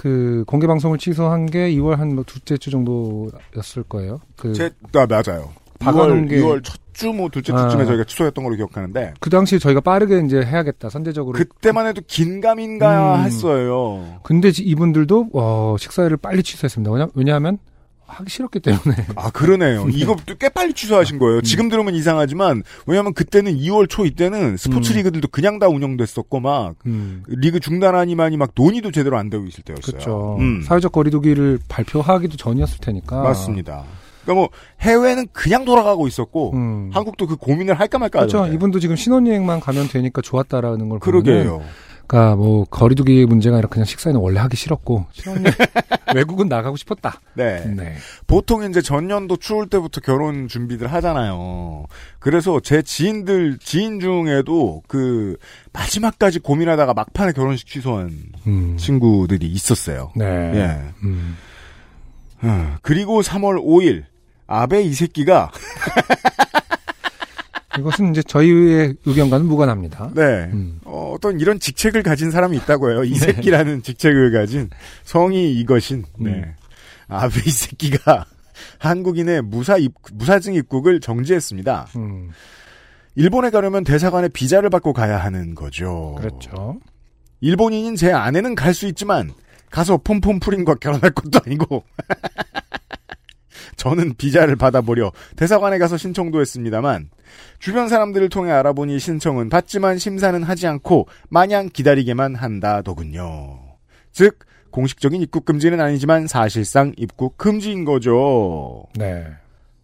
[0.00, 4.20] 그 공개 방송을 취소한 게 2월 한뭐 둘째 주 정도였을 거예요.
[4.34, 5.50] 그 제, 아, 맞아요.
[5.78, 7.86] 박아놓은 6월, 게 6월 첫 주 뭐 둘째 주쯤에 아.
[7.86, 11.32] 저희가 취소했던 걸로 기억하는데 그 당시에 저희가 빠르게 이제 해야겠다 선제적으로.
[11.38, 13.24] 그때만 해도 긴가민가 음.
[13.24, 14.18] 했어요.
[14.22, 16.92] 근데 지- 이분들도 어, 식사회를 빨리 취소했습니다.
[16.92, 17.58] 왜냐, 왜냐하면
[18.10, 19.06] 하기 싫었기 때문에.
[19.16, 19.86] 아 그러네요.
[19.90, 21.40] 이거 꽤 빨리 취소하신 거예요.
[21.42, 24.98] 지금 들으면 이상하지만 왜냐하면 그때는 2월 초 이때는 스포츠 음.
[24.98, 27.22] 리그들도 그냥 다 운영됐었고 막 음.
[27.28, 29.82] 리그 중단하니만이 막 논의도 제대로 안 되고 있을 때였어요.
[29.82, 30.36] 그렇죠.
[30.40, 30.62] 음.
[30.62, 33.22] 사회적 거리두기를 발표하기도 전이었을 테니까.
[33.22, 33.84] 맞습니다.
[34.24, 34.48] 그러니까 뭐
[34.80, 36.90] 해외는 그냥 돌아가고 있었고 음.
[36.92, 38.46] 한국도 그 고민을 할까 말까 그렇죠.
[38.46, 41.62] 이분도 지금 신혼여행만 가면 되니까 좋았다라는 걸 그러게요.
[42.10, 45.06] 그러니까 뭐 거리두기 문제가 아니라 그냥 식사는 원래 하기 싫었고
[46.12, 47.20] 외국은 나가고 싶었다.
[47.34, 47.64] 네.
[47.66, 47.94] 네.
[48.26, 51.86] 보통 이제 전년도 추울 때부터 결혼 준비들 하잖아요.
[52.18, 55.36] 그래서 제 지인들 지인 중에도 그
[55.72, 58.10] 마지막까지 고민하다가 막판에 결혼식 취소한
[58.44, 58.76] 음.
[58.76, 60.10] 친구들이 있었어요.
[60.16, 60.24] 네.
[60.24, 60.80] 예.
[61.04, 61.36] 음.
[62.42, 64.02] 어, 그리고 3월 5일
[64.48, 65.52] 아베 이 새끼가
[67.78, 70.10] 이것은 이제 저희의 의견과는 무관합니다.
[70.14, 70.50] 네.
[70.52, 70.80] 음.
[70.84, 73.04] 어, 떤 이런 직책을 가진 사람이 있다고 해요.
[73.04, 74.68] 이 새끼라는 직책을 가진
[75.04, 76.30] 성이 이것인 네.
[76.30, 76.54] 음.
[77.08, 78.24] 아베 이 새끼가
[78.78, 81.88] 한국인의 무사 입, 무사증 입국을 정지했습니다.
[81.96, 82.30] 음.
[83.16, 86.16] 일본에 가려면 대사관에 비자를 받고 가야 하는 거죠.
[86.18, 86.78] 그렇죠.
[87.40, 89.32] 일본인인 제 아내는 갈 수 있지만
[89.70, 91.84] 가서 폼폼프린과 결혼할 것도 아니고
[93.80, 97.08] 저는 비자를 받아보려 대사관에 가서 신청도 했습니다만
[97.60, 103.58] 주변 사람들을 통해 알아보니 신청은 받지만 심사는 하지 않고 마냥 기다리게만 한다더군요.
[104.12, 104.40] 즉
[104.70, 108.84] 공식적인 입국 금지는 아니지만 사실상 입국 금지인 거죠.
[108.96, 109.26] 네.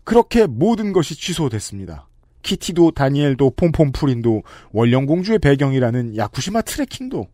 [0.05, 2.07] 그렇게 모든 것이 취소됐습니다.
[2.43, 7.29] 키티도 다니엘도 폼폼프린도 원령공주의 배경이라는 야쿠시마 트레킹도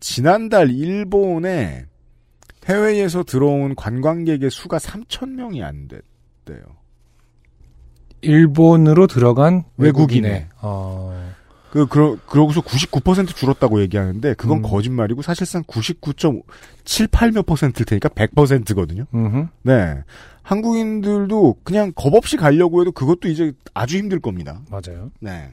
[0.00, 1.84] 지난달 일본에
[2.68, 6.64] 해외에서 들어온 관광객의 수가 3천 명이 안 됐대요.
[8.22, 10.30] 일본으로 들어간 외국인의.
[10.30, 11.32] 외국인의 어,
[11.70, 14.62] 그, 그러, 그러고서 99% 줄었다고 얘기하는데, 그건 음.
[14.62, 19.04] 거짓말이고, 사실상 99.78몇 퍼센트일 테니까 100%거든요.
[19.14, 19.46] 음흠.
[19.62, 20.02] 네.
[20.42, 24.62] 한국인들도 그냥 겁 없이 가려고 해도 그것도 이제 아주 힘들 겁니다.
[24.70, 25.10] 맞아요.
[25.20, 25.52] 네.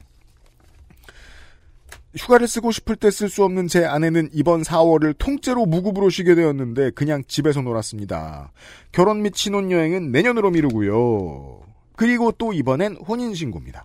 [2.16, 6.90] 휴가를 쓰고 싶을 때 쓸 수 없는 제 아내는 이번 4월을 통째로 무급으로 쉬게 되었는데
[6.90, 8.52] 그냥 집에서 놀았습니다.
[8.92, 11.60] 결혼 및 신혼여행은 내년으로 미루고요.
[11.96, 13.84] 그리고 또 이번엔 혼인신고입니다.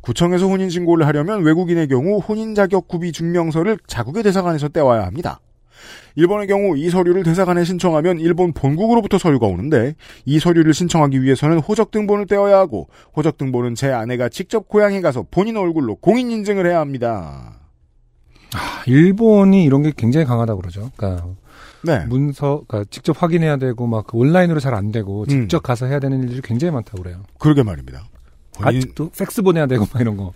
[0.00, 5.40] 구청에서 혼인신고를 하려면 외국인의 경우 혼인 자격 구비 증명서를 자국의 대사관에서 떼와야 합니다.
[6.16, 11.90] 일본의 경우 이 서류를 대사관에 신청하면 일본 본국으로부터 서류가 오는데 이 서류를 신청하기 위해서는 호적
[11.90, 16.80] 등본을 떼어야 하고 호적 등본은 제 아내가 직접 고향에 가서 본인 얼굴로 공인 인증을 해야
[16.80, 17.58] 합니다.
[18.54, 20.90] 아, 일본이 이런 게 굉장히 강하다고 그러죠.
[20.96, 21.26] 그러니까
[21.82, 22.04] 네.
[22.06, 25.26] 문서, 그러니까 직접 확인해야 되고 막그 온라인으로 잘 안 되고 음.
[25.28, 27.22] 직접 가서 해야 되는 일들이 굉장히 많다고 그래요.
[27.38, 28.04] 그러게 말입니다.
[28.52, 30.32] 본인- 아직도 팩스 보내야 되고 막 이런 거.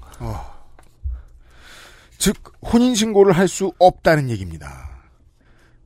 [2.18, 4.83] 즉 혼인 신고를 할 수 없다는 얘기입니다.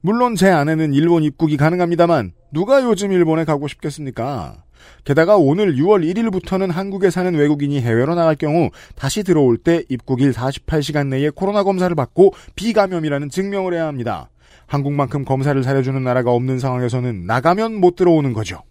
[0.00, 4.62] 물론 제 아내는 일본 입국이 가능합니다만 누가 요즘 일본에 가고 싶겠습니까?
[5.04, 11.08] 게다가 오늘 6월 1일부터는 한국에 사는 외국인이 해외로 나갈 경우 다시 들어올 때 입국일 48시간
[11.08, 14.30] 내에 코로나 검사를 받고 비감염이라는 증명을 해야 합니다.
[14.66, 18.62] 한국만큼 검사를 잘해주는 나라가 없는 상황에서는 나가면 못 들어오는 거죠.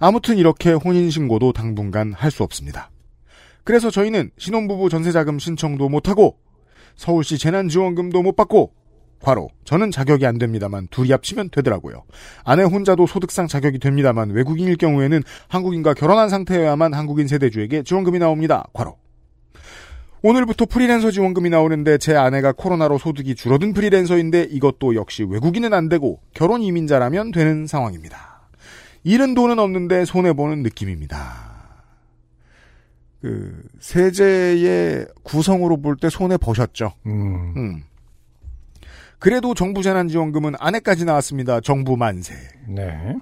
[0.00, 2.90] 아무튼 이렇게 혼인신고도 당분간 할 수 없습니다.
[3.64, 6.38] 그래서 저희는 신혼부부 전세자금 신청도 못하고
[6.96, 8.72] 서울시 재난지원금도 못 받고
[9.20, 12.04] 과로 저는 자격이 안 됩니다만 둘이 합치면 되더라고요.
[12.44, 18.64] 아내 혼자도 소득상 자격이 됩니다만 외국인일 경우에는 한국인과 결혼한 상태여야만 한국인 세대주에게 지원금이 나옵니다.
[18.72, 18.96] 과로
[20.22, 26.20] 오늘부터 프리랜서 지원금이 나오는데 제 아내가 코로나로 소득이 줄어든 프리랜서인데 이것도 역시 외국인은 안 되고
[26.34, 28.48] 결혼 이민자라면 되는 상황입니다.
[29.04, 31.48] 잃은 돈은 없는데 손해보는 느낌입니다.
[33.20, 36.92] 그 세제의 구성으로 볼 때 손해 보셨죠.
[37.06, 37.54] 음.
[37.56, 37.82] 음.
[39.18, 41.60] 그래도 정부 재난지원금은 아내까지 나왔습니다.
[41.60, 42.34] 정부 만세.
[42.66, 43.16] 네.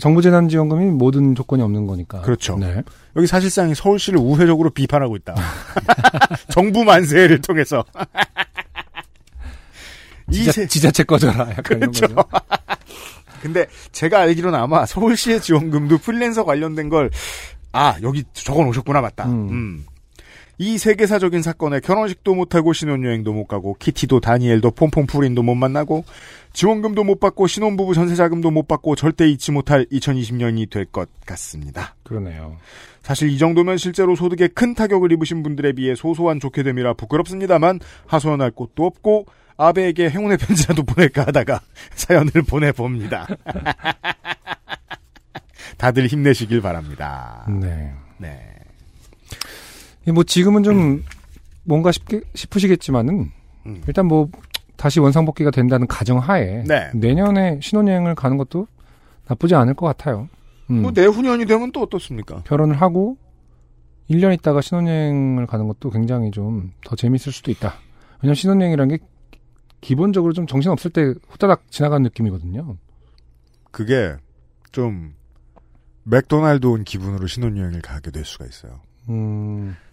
[0.00, 2.20] 정부 재난지원금이 모든 조건이 없는 거니까.
[2.22, 2.58] 그렇죠.
[2.58, 2.82] 네.
[3.16, 5.34] 여기 사실상 서울시를 우회적으로 비판하고 있다.
[6.50, 7.84] 정부 만세를 통해서.
[10.30, 11.50] 이 지자, 세- 지자체 꺼져라.
[11.50, 12.06] 약간 그렇죠.
[12.06, 12.28] 이런 거죠.
[13.40, 17.10] 근데 제가 알기로는 아마 서울시의 지원금도 프리랜서 관련된 걸,
[17.72, 19.26] 아, 여기 적어 놓으셨구나, 맞다.
[19.26, 19.48] 음.
[19.50, 19.86] 음.
[20.58, 26.04] 이 세계사적인 사건에 결혼식도 못하고 신혼여행도 못 가고 키티도 다니엘도 폼폼프린도 못 만나고
[26.52, 31.96] 지원금도 못 받고 신혼부부 전세자금도 못 받고 절대 잊지 못할 2020년이 될 것 같습니다.
[32.04, 32.56] 그러네요.
[33.02, 38.52] 사실 이 정도면 실제로 소득에 큰 타격을 입으신 분들에 비해 소소한 좋게 됨이라 부끄럽습니다만 하소연할
[38.52, 41.60] 곳도 없고 아베에게 행운의 편지라도 보낼까 하다가
[41.94, 43.26] 사연을 보내봅니다.
[45.78, 47.44] 다들 힘내시길 바랍니다.
[47.48, 47.92] 네.
[48.18, 48.53] 네.
[50.06, 51.04] 이뭐 지금은 좀
[51.64, 53.30] 뭔가 싶게, 싶으시겠지만은
[53.66, 53.82] 음.
[53.86, 54.28] 일단 뭐
[54.76, 56.90] 다시 원상복귀가 된다는 가정하에 네.
[56.94, 58.66] 내년에 신혼여행을 가는 것도
[59.26, 60.28] 나쁘지 않을 것 같아요.
[60.70, 60.82] 음.
[60.82, 62.42] 뭐 내후년이 되면 또 어떻습니까?
[62.44, 63.16] 결혼을 하고
[64.10, 67.74] 1년 있다가 신혼여행을 가는 것도 굉장히 좀 더 재밌을 수도 있다.
[68.22, 69.02] 왜냐면 신혼여행이라는 게
[69.80, 72.76] 기본적으로 좀 정신 없을 때 후다닥 지나가는 느낌이거든요.
[73.70, 74.14] 그게
[74.72, 75.14] 좀
[76.04, 78.80] 맥도날드 온 기분으로 신혼여행을 가게 될 수가 있어요.
[79.08, 79.83] 음, 그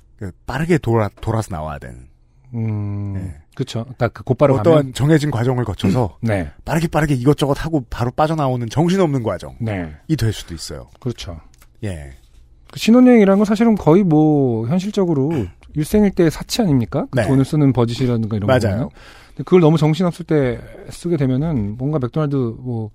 [0.45, 2.07] 빠르게 돌아, 돌아서 나와야 되는.
[2.53, 3.35] 음, 네.
[3.55, 3.85] 그쵸.
[3.97, 4.93] 딱그 곧바로 어떠한 가면.
[4.93, 9.93] 정해진 과정을 거쳐서 네, 빠르게 빠르게 이것저것 하고 바로 빠져나오는 정신없는 과정이 네.
[10.17, 10.87] 될 수도 있어요.
[10.99, 11.39] 그렇죠.
[11.83, 12.11] 예.
[12.71, 15.31] 그 신혼여행이라는 건 사실은 거의 뭐 현실적으로
[15.75, 17.07] 일생일 때 사치 아닙니까?
[17.11, 17.27] 그 네.
[17.27, 18.59] 돈을 쓰는 버짓이라든가 이런 맞아요.
[18.61, 18.89] 거는.
[19.29, 22.91] 근데 그걸 너무 정신없을 때 쓰게 되면은 뭔가 맥도날드 뭐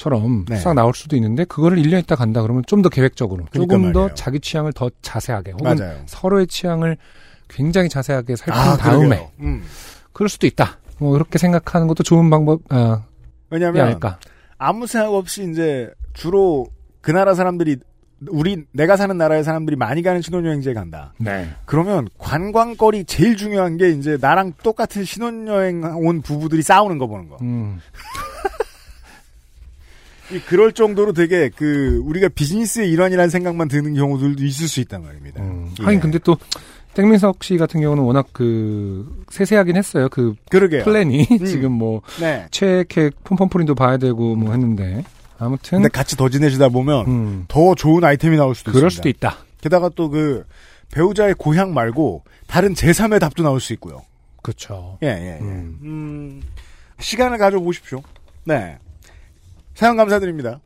[0.00, 0.56] 처럼 네.
[0.56, 4.00] 싹 나올 수도 있는데 그거를 1년 있다 간다 그러면 좀 더 계획적으로 그러니까 조금 더
[4.00, 4.14] 말이에요.
[4.14, 6.00] 자기 취향을 더 자세하게 혹은 맞아요.
[6.06, 6.96] 서로의 취향을
[7.48, 9.30] 굉장히 자세하게 살핀 아, 다음에.
[9.40, 9.62] 음.
[10.14, 10.78] 그럴 수도 있다.
[10.98, 13.02] 뭐 그렇게 생각하는 것도 좋은 방법이 아,
[13.50, 14.18] 왜냐하면 아닐까.
[14.56, 16.66] 아무 생각 없이 이제 주로
[17.02, 17.76] 그 나라 사람들이
[18.28, 21.12] 우리 내가 사는 나라의 사람들이 많이 가는 신혼여행지에 간다.
[21.18, 21.50] 네.
[21.66, 27.36] 그러면 관광거리 제일 중요한 게 이제 나랑 똑같은 신혼여행 온 부부들이 싸우는 거 보는 거.
[27.42, 27.80] 음.
[30.32, 35.42] 이 그럴 정도로 되게 그 우리가 비즈니스의 일환이라는 생각만 드는 경우들도 있을 수 있단 말입니다.
[35.42, 35.72] 음.
[35.80, 35.84] 예.
[35.84, 36.36] 하긴 근데 또
[36.94, 40.08] 땡민석 씨 같은 경우는 워낙 그 세세하긴 했어요.
[40.10, 40.84] 그 그러게요.
[40.84, 41.38] 플랜이 음.
[41.46, 42.46] 지금 뭐 네.
[42.50, 45.04] 체크 폼폼프린도 봐야 되고 뭐 했는데
[45.38, 48.96] 아무튼 근데 같이 더 지내시다 보면 음, 더 좋은 아이템이 나올 수도 그럴 있습니다.
[48.96, 49.44] 수도 있다.
[49.62, 50.44] 게다가 또 그
[50.92, 54.02] 배우자의 고향 말고 다른 제3의 답도 나올 수 있고요.
[54.42, 54.98] 그렇죠.
[55.02, 55.38] 예, 예, 예.
[55.40, 55.78] 음.
[55.82, 56.42] 음,
[56.98, 58.02] 시간을 가져보십시오.
[58.44, 58.78] 네.
[59.74, 60.60] 사연 감사드립니다.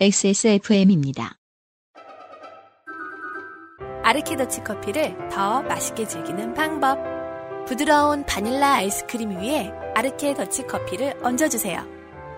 [0.00, 1.38] XSFM입니다.
[4.02, 6.98] 아르케더치 커피를 더 맛있게 즐기는 방법.
[7.66, 11.84] 부드러운 바닐라 아이스크림 위에 아르케 더치 커피를 얹어주세요.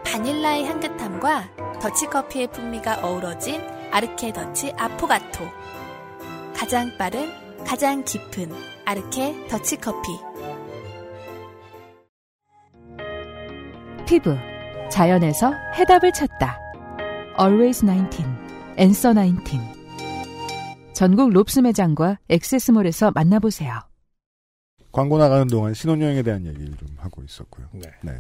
[0.05, 3.61] 바닐라의 향긋함과 더치 커피의 풍미가 어우러진
[3.93, 5.45] 아르케 더치 아포가토.
[6.57, 7.31] 가장 빠른,
[7.65, 8.53] 가장 깊은
[8.85, 10.09] 아르케 더치 커피.
[14.07, 14.37] 피부
[14.91, 16.59] 자연에서 해답을 찾다.
[17.39, 18.25] Always 19,
[18.79, 19.59] Answer 19.
[20.93, 23.81] 전국 롭스 매장과 액세스몰에서 만나보세요.
[24.93, 27.69] 광고 나가는 동안 신혼여행에 대한 얘기를 좀 하고 있었고요.
[28.03, 28.13] 네.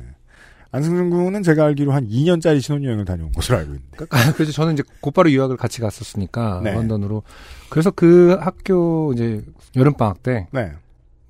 [0.72, 4.06] 안승준 군은 제가 알기로 한 2년짜리 신혼여행을 다녀온 것으로 알고 있는데.
[4.35, 6.72] 그래서 저는 이제 곧바로 유학을 같이 갔었으니까 네.
[6.72, 7.24] 런던으로
[7.68, 10.72] 그래서 그 학교 이제 여름 방학 때 네.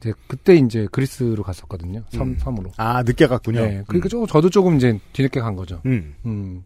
[0.00, 2.02] 이제 그때 이제 그리스로 갔었거든요.
[2.10, 2.38] 섬 음.
[2.38, 2.70] 섬으로.
[2.78, 3.60] 아, 늦게 갔군요.
[3.60, 3.82] 네.
[3.86, 5.80] 그러니까 좀 저도 조금 이제 뒤늦게 간 거죠.
[5.84, 6.14] 음.
[6.24, 6.64] 음.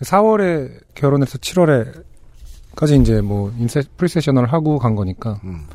[0.00, 5.66] 4월에 결혼해서 7월에까지 이제 뭐 인세 pre-sessional 하고 간 거니까 음.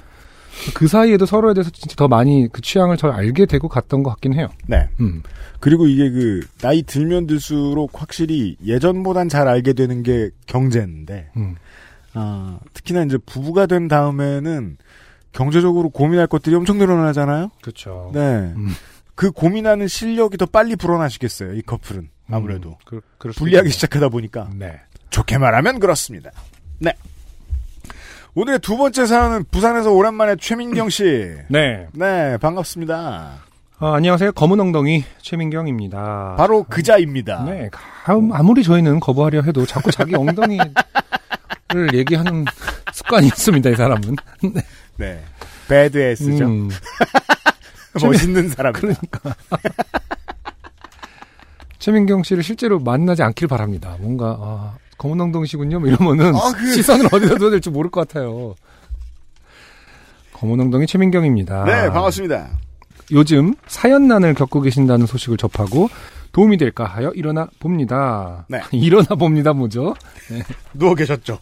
[0.73, 4.34] 그 사이에도 서로에 대해서 진짜 더 많이 그 취향을 더 알게 되고 갔던 것 같긴
[4.34, 4.47] 해요.
[4.67, 4.88] 네.
[4.99, 5.21] 음.
[5.60, 11.55] 그리고 이게 그, 나이 들면 들수록 확실히 예전보단 잘 알게 되는 게 경제인데, 음.
[12.13, 14.77] 아, 특히나 이제 부부가 된 다음에는
[15.36, 17.52] 경제적으로 고민할 것들이 엄청 늘어나잖아요?
[17.62, 18.10] 그렇죠.
[18.13, 18.19] 네.
[18.21, 18.69] 음.
[19.15, 22.10] 그 고민하는 실력이 더 빨리 불어나시겠어요, 이 커플은.
[22.32, 22.69] 아무래도.
[22.69, 23.02] 음, 그,
[23.60, 23.71] 있겠네요.
[23.71, 24.50] 시작하다 보니까.
[24.56, 24.80] 네.
[25.10, 26.32] 좋게 말하면 그렇습니다.
[26.80, 26.93] 네.
[28.34, 31.04] 오늘의 두 번째 사연은 부산에서 오랜만에 최민경 씨.
[31.50, 31.88] 네.
[31.93, 33.43] 네, 반갑습니다.
[33.78, 34.32] 아, 안녕하세요.
[34.34, 36.36] 검은 엉덩이 최민경입니다.
[36.38, 37.43] 바로 그자입니다.
[37.43, 37.69] 네.
[37.71, 37.82] 가-
[38.34, 40.74] 아무리 저희는 거부하려 해도 자꾸 자기 엉덩이를
[41.93, 42.45] 얘기하는
[42.93, 43.69] 습관이 있습니다.
[43.69, 44.15] 이 사람은.
[44.54, 44.62] 네.
[45.67, 46.45] 배드에스죠.
[46.45, 46.69] 음,
[48.01, 49.08] 멋있는 사람입니다.
[49.19, 49.36] 그러니까.
[51.79, 53.95] 최민경 씨를 실제로 만나지 않길 바랍니다.
[53.99, 55.79] 뭔가 아, 검은 엉덩이시군요.
[55.79, 58.55] 뭐 이러면은 아, 그- 시선을 어디다 둬야 될지 모를 것 같아요.
[60.34, 61.63] 검은 엉덩이 최민경입니다.
[61.65, 62.49] 네, 반갑습니다.
[63.12, 65.89] 요즘 사연난을 겪고 계신다는 소식을 접하고
[66.31, 68.45] 도움이 될까 하여 일어나 봅니다.
[68.49, 68.60] 네.
[68.73, 69.93] 일어나 봅니다, 뭐죠?
[70.73, 71.39] 누워 계셨죠?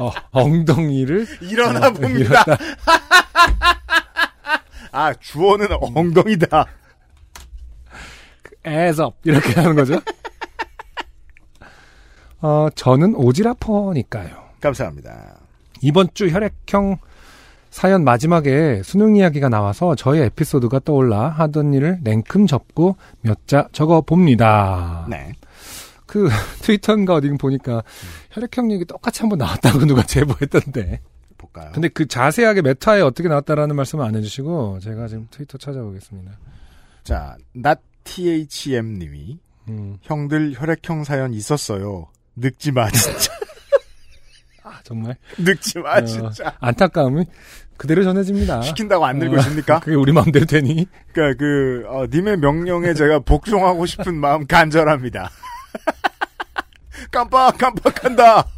[0.00, 2.44] 어, 엉덩이를 일어나 어, 봅니다.
[4.92, 6.66] 아, 주어는 엉덩이다.
[8.66, 10.00] as up 이렇게 하는 거죠.
[12.40, 14.30] 어, 저는 오지라퍼니까요.
[14.60, 15.36] 감사합니다.
[15.82, 16.96] 이번 주 혈액형
[17.70, 24.00] 사연 마지막에 수능 이야기가 나와서 저의 에피소드가 떠올라 하던 일을 냉큼 접고 몇 자 적어
[24.00, 25.06] 봅니다.
[25.08, 25.32] 네.
[26.16, 26.28] 그
[26.64, 27.82] 트위터인가 어디 보니까
[28.30, 31.00] 혈액형 얘기 똑같이 한번 나왔다고 누가 제보했던데.
[31.36, 31.70] 볼까요?
[31.74, 36.32] 근데 그 자세하게 메타에 어떻게 나왔다라는 말씀을 안 해주시고 제가 지금 트위터 찾아보겠습니다.
[37.04, 39.98] 자, not THM 님이 음.
[40.00, 42.08] 형들 혈액형 사연 있었어요.
[42.36, 43.32] 늙지 마 진짜.
[44.64, 46.04] 아, 정말 늙지 마 어.
[46.04, 46.56] 진짜.
[46.60, 47.26] 안타까움이
[47.76, 48.62] 그대로 전해집니다.
[48.62, 49.80] 시킨다고 안 어, 늙으십니까?
[49.80, 50.86] 그게 우리 마음대로 되니?
[51.12, 55.30] 그러니까 그 어, 님의 명령에 제가 복종하고 싶은 마음 간절합니다.
[57.16, 58.44] 깜빡 깜빡한다.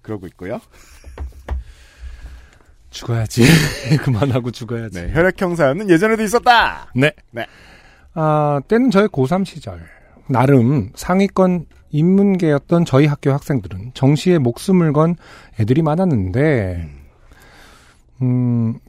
[0.00, 0.58] 그러고 있고요.
[2.88, 3.42] 죽어야지.
[4.02, 4.98] 그만하고 죽어야지.
[4.98, 6.90] 네, 혈액 형 사연은 예전에도 있었다.
[6.94, 7.12] 네.
[7.32, 7.44] 네.
[8.14, 9.86] 아, 때는 저의 고3 시절.
[10.26, 15.16] 나름 상위권 인문계였던 저희 학교 학생들은 정시에 목숨을 건
[15.58, 16.99] 애들이 많았는데, 음,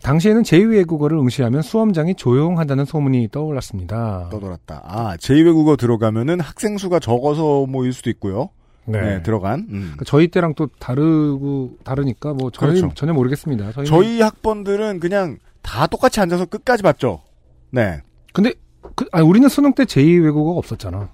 [0.02, 4.28] 당시에는 제2외 국어를 응시하면 수험장이 조용하다는 소문이 떠올랐습니다.
[4.30, 4.82] 떠돌았다.
[4.86, 8.50] 아, 제2외 국어 들어가면은 학생 수가 적어서 뭐일 수도 있고요.
[8.86, 9.68] 네, 들어간.
[9.70, 9.80] 음.
[9.82, 12.94] 그러니까 저희 때랑 또 다르고, 다르니까 뭐 저희 그렇죠.
[12.94, 13.72] 전혀 모르겠습니다.
[13.72, 17.22] 저희는 저희 학번들은 그냥 다 똑같이 앉아서 끝까지 봤죠.
[17.70, 18.02] 네.
[18.34, 18.54] 근데,
[18.96, 21.10] 그, 아니, 우리는 수능 때 제2 외국어가 없었잖아.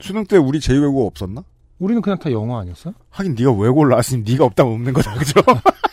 [0.00, 1.44] 수능 때 우리 제2 외국어 없었나?
[1.78, 2.94] 우리는 그냥 다 영어 아니었어?
[3.10, 5.14] 하긴 네가 외국어 나왔으니 네가 없다면 없는 거다.
[5.14, 5.40] 그죠?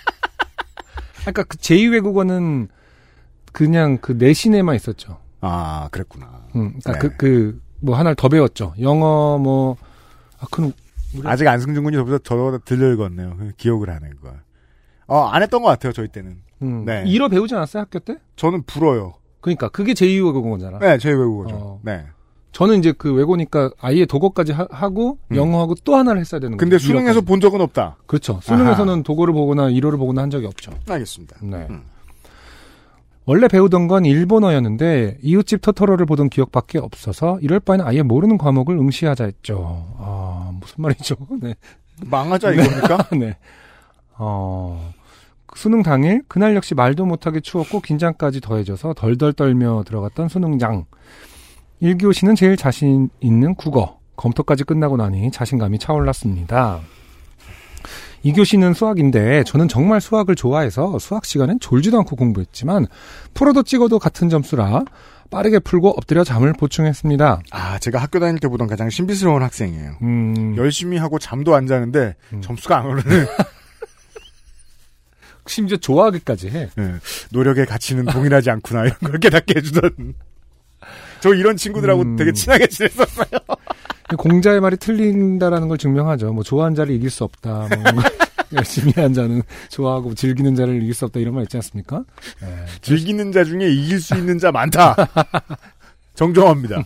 [1.22, 2.68] 그러니까 그 제2외국어는
[3.52, 5.18] 그냥 그 내신에만 있었죠.
[5.42, 6.48] 아, 그랬구나.
[6.56, 7.00] 음, 그러니까 네.
[7.00, 8.74] 그, 그, 뭐 하나를 더 배웠죠.
[8.80, 9.78] 영어, 뭐,
[10.40, 10.72] 아, 그,
[11.24, 13.36] 아직 안승준 군이 저보다 저보다 덜 늙었네요.
[13.38, 14.42] 그 기억을 하네, 그걸.
[15.08, 16.42] 어, 안 했던 것 같아요, 저희 때는.
[16.62, 17.04] 음, 네.
[17.08, 18.18] 일어 배우지 않았어요, 학교 때?
[18.36, 19.14] 저는 불어요.
[19.42, 20.80] 그러니까, 그게 제2외국어잖아.
[20.80, 21.52] 네, 제2외국어죠.
[21.54, 21.80] 어.
[21.84, 22.06] 네.
[22.52, 25.36] 저는 이제 그 외고니까 아예 독어까지 하, 고 음.
[25.36, 26.58] 영어하고 또 하나를 했어야 되는 거예요.
[26.58, 27.22] 근데 수능에서.
[27.22, 27.98] 본 적은 없다.
[28.08, 28.40] 그렇죠.
[28.42, 30.72] 수능에서는 독어를 보거나 일어를 보거나 한 적이 없죠.
[30.88, 31.38] 알겠습니다.
[31.42, 31.68] 네.
[31.70, 31.84] 음.
[33.26, 39.26] 원래 배우던 건 일본어였는데 이웃집 토토로를 보던 기억밖에 없어서 이럴 바에는 아예 모르는 과목을 응시하자
[39.26, 39.86] 했죠.
[40.00, 41.16] 아 무슨 말이죠?
[41.40, 41.54] 네.
[42.04, 43.10] 망하자 이겁니까?
[43.16, 43.38] 네.
[44.18, 44.92] 어
[45.56, 50.86] 수능 당일 그날 역시 말도 못하게 추웠고 긴장까지 더해져서 덜덜 떨며 들어갔던 수능장.
[51.82, 54.00] 1교시는 제일 자신 있는 국어.
[54.16, 56.82] 검토까지 끝나고 나니 자신감이 차올랐습니다.
[58.26, 62.88] 2교시는 수학인데 저는 정말 수학을 좋아해서 수학 시간엔 졸지도 않고 공부했지만
[63.34, 64.84] 풀어도 찍어도 같은 점수라
[65.32, 67.42] 빠르게 풀고 엎드려 잠을 보충했습니다.
[67.52, 69.96] 아, 제가 학교 다닐 때 보던 가장 신비스러운 학생이에요.
[70.02, 72.42] 음, 열심히 하고 잠도 안 자는데 음.
[72.42, 73.26] 점수가 안 오르는
[75.48, 76.70] 심지어 좋아하기까지 해.
[76.76, 76.94] 네,
[77.32, 80.14] 노력의 가치는 동일하지 않구나 이런 걸 깨닫게 해주던
[81.20, 82.16] 저 이런 친구들하고 음.
[82.16, 83.28] 되게 친하게 지냈었어요.
[84.18, 86.34] 공자의 말이 틀린다라는 걸 증명하죠.
[86.34, 87.68] 뭐 좋아하는 자를 이길 수 없다.
[87.70, 88.04] 뭐.
[88.54, 92.04] 열심히 한 자는 좋아하고 즐기는 자를 이길 수 없다 이런 말 있지 않습니까?
[92.42, 92.66] 네.
[92.82, 94.96] 즐기는 자 중에 이길 수 있는 자 많다.
[96.16, 96.84] 정정합니다.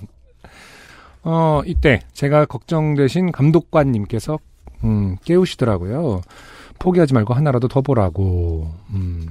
[1.24, 4.40] 어, 이때 제가 걱정되신 감독관님께서
[4.84, 6.22] 음, 깨우시더라고요.
[6.80, 8.74] 포기하지 말고 하나라도 더 보라고.
[8.90, 9.26] 음.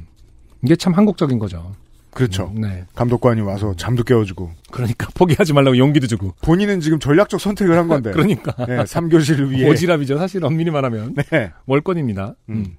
[0.64, 1.74] 이게 참 한국적인 거죠.
[2.14, 2.52] 그렇죠.
[2.56, 2.84] 음, 네.
[2.94, 6.34] 감독관이 와서 잠도 깨워주고 그러니까 포기하지 말라고 용기도 주고.
[6.42, 8.10] 본인은 지금 전략적 선택을 한 건데.
[8.14, 9.68] 그러니까 네, 3교시를 위해.
[9.68, 10.18] 오지랖이죠.
[10.18, 11.52] 사실 엄밀히 말하면 네.
[11.66, 12.34] 월권입니다.
[12.50, 12.54] 음.
[12.54, 12.76] 음.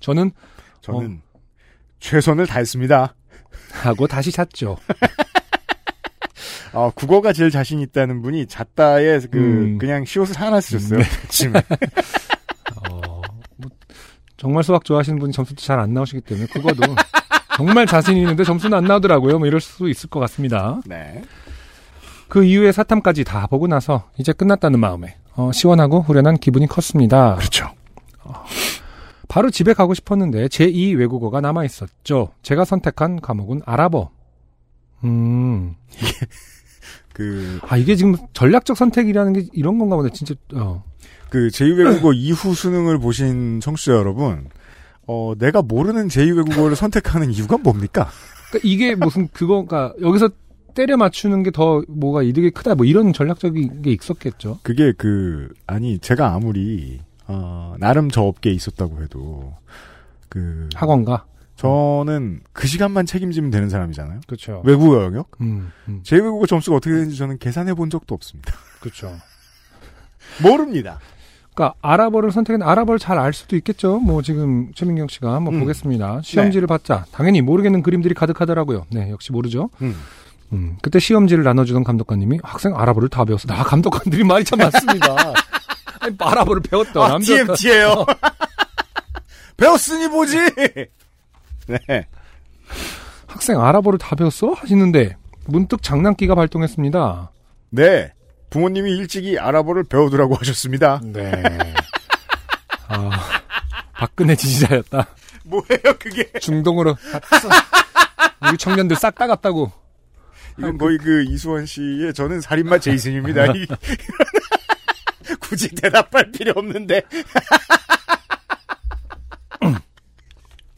[0.00, 0.32] 저는
[0.80, 1.22] 저는
[2.00, 3.14] 최선을 다했습니다.
[3.82, 4.76] 하고 다시 잤죠.
[6.74, 9.78] 아, 국어가 제일 자신 있다는 분이 잣다에 그 음.
[9.78, 11.00] 그냥 시옷을 하나 쓰셨어요.
[11.24, 11.60] 아침에.
[12.90, 13.20] 어,
[13.56, 13.70] 뭐,
[14.38, 16.82] 정말 수학 좋아하시는 분이 점수도 잘 안 나오시기 때문에 그거도
[17.56, 19.38] 정말 자신 있는데 점수는 안 나오더라고요.
[19.38, 20.80] 뭐 이럴 수 있을 것 같습니다.
[20.86, 21.22] 네.
[22.28, 27.36] 그 이후에 사탐까지 다 보고 나서 이제 끝났다는 마음에 어, 시원하고 후련한 기분이 컸습니다.
[27.36, 27.68] 그렇죠.
[29.28, 32.32] 바로 집에 가고 싶었는데 제2 외국어가 남아 있었죠.
[32.42, 34.10] 제가 선택한 과목은 아랍어.
[35.04, 35.74] 음,
[37.12, 40.10] 그, 아 이게 지금 전략적 선택이라는 게 이런 건가 보네.
[40.12, 40.84] 진짜 어.
[41.30, 44.48] 그 제2 외국어 이후 수능을 보신 청취자 여러분,
[45.06, 48.08] 어, 내가 모르는 제2외국어를 선택하는 이유가 뭡니까?
[48.50, 50.30] 그러니까 이게 무슨 그거가 여기서
[50.74, 54.60] 때려 맞추는 게 더 뭐가 이득이 크다 뭐 이런 전략적인 게 있었겠죠.
[54.62, 59.54] 그게 그, 아니, 제가 아무리, 어, 나름 저 업계에 있었다고 해도,
[60.28, 61.26] 그, 학원가.
[61.56, 64.20] 저는 그 시간만 책임지면 되는 사람이잖아요.
[64.26, 64.62] 그렇죠.
[64.64, 65.30] 외국어 영역?
[65.42, 68.52] 음, 음, 제2외국어 점수가 어떻게 되는지 저는 계산해 본 적도 없습니다.
[68.80, 69.14] 그렇죠.
[70.42, 70.98] 모릅니다.
[71.54, 73.98] 그러니까 아랍어를 선택한 아랍어를 잘 알 수도 있겠죠.
[73.98, 75.60] 뭐 지금 최민경 씨가 한번 음.
[75.60, 76.20] 보겠습니다.
[76.22, 78.86] 시험지를 받자 당연히 모르겠는 그림들이 가득하더라고요.
[78.90, 79.68] 네, 역시 모르죠.
[79.82, 79.94] 음.
[80.52, 83.46] 음, 그때 시험지를 나눠주던 감독관님이 학생 아랍어를 다 배웠어.
[83.48, 85.14] 나 감독관들이 말이 참 많습니다.
[86.00, 87.04] 아니, 아랍어를 배웠다.
[87.04, 88.04] 아, 남자가 TMT예요.
[89.56, 90.36] 배웠으니 보지.
[91.68, 92.06] 네.
[93.26, 94.52] 학생 아랍어를 다 배웠어?
[94.52, 97.30] 하시는데 문득 장난기가 발동했습니다.
[97.70, 98.12] 네.
[98.52, 101.00] 부모님이 일찍이 아랍어를 배우더라고 하셨습니다.
[101.02, 101.32] 네.
[102.88, 103.10] 아,
[103.94, 105.06] 박근혜 지지자였다.
[105.44, 106.30] 뭐예요, 그게?
[106.38, 106.94] 중동으로
[108.48, 109.72] 우리 청년들 싹 다 갔다고.
[110.58, 113.46] 이건 거의 그 이수원 씨의 저는 살인마 제이슨입니다.
[113.56, 113.66] 이-
[115.40, 117.00] 굳이 대답할 필요 없는데.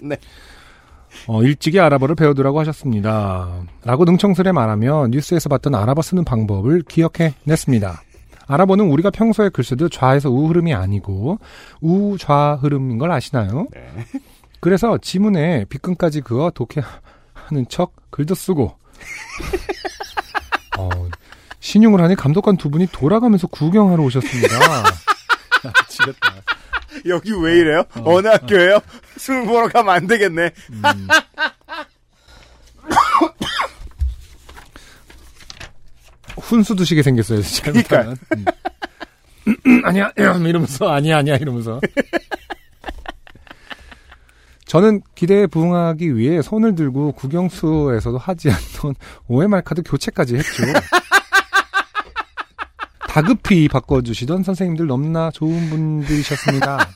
[0.01, 0.17] 네.
[1.27, 3.63] 어, 일찍이 아랍어를 배우더라고 하셨습니다.
[3.85, 8.03] 라고 능청스레 말하며 뉴스에서 봤던 아랍어 쓰는 방법을 기억해 냈습니다.
[8.47, 11.39] 아랍어는 우리가 평소에 글 쓰듯 좌에서 우 흐름이 아니고
[11.81, 13.67] 우좌 흐름인 걸 아시나요?
[14.61, 18.77] 그래서 지문에 빗끈까지 그어 독해하는 척 글도 쓰고
[20.79, 20.91] 어,
[21.61, 24.57] 신용을 하니 감독관 두 분이 돌아가면서 구경하러 오셨습니다.
[24.57, 26.35] 아, 지렸다.
[27.07, 27.85] 여기 왜 이래요?
[28.03, 28.21] 어.
[28.21, 28.79] 느 학교예요?
[29.17, 30.51] 술 보러 가면 안 되겠네.
[30.71, 30.83] 음.
[36.39, 38.17] 훈수 두시게 생겼어요, 잘못하면.
[38.37, 39.83] 음.
[39.85, 41.81] 아니야, 이러면서, 아니야, 아니야, 이러면서.
[44.67, 48.95] 저는 기대에 부응하기 위해 손을 들고 국영수에서도 하지 않던
[49.29, 50.65] OMR 카드 교체까지 했죠.
[53.09, 56.89] 다급히 바꿔주시던 선생님들 너무나 좋은 분들이셨습니다.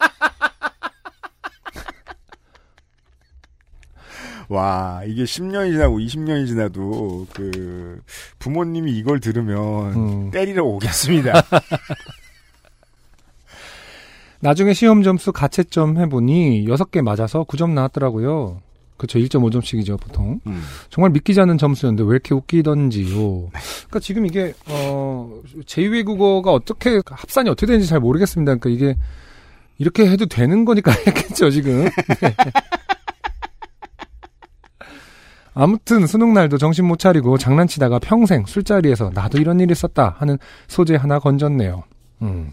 [4.48, 8.00] 와, 이게 10년이 지나고 20년이 지나도 그
[8.38, 10.30] 부모님이 이걸 들으면 음.
[10.30, 11.32] 때리러 오겠습니다.
[14.40, 18.62] 나중에 시험 점수 가채점 해보니 6개 맞아서 9점 나왔더라고요.
[18.96, 20.40] 그쵸, 1.5점씩이죠, 보통.
[20.46, 20.62] 음.
[20.90, 23.48] 정말 믿기지 않는 점수였는데 왜 이렇게 웃기던지요.
[23.50, 28.56] 그러니까 지금 이게, 어, 제2외국어가 어떻게, 합산이 어떻게 되는지 잘 모르겠습니다.
[28.56, 28.98] 그러니까 이게,
[29.78, 31.88] 이렇게 해도 되는 거니까 했겠죠, 지금.
[35.58, 35.62] 네.
[35.62, 40.38] 아무튼 수능 날도 정신 못 차리고 장난치다가 평생 술자리에서 나도 이런 일이 있었다 하는
[40.68, 41.82] 소재 하나 건졌네요.
[42.22, 42.52] 음.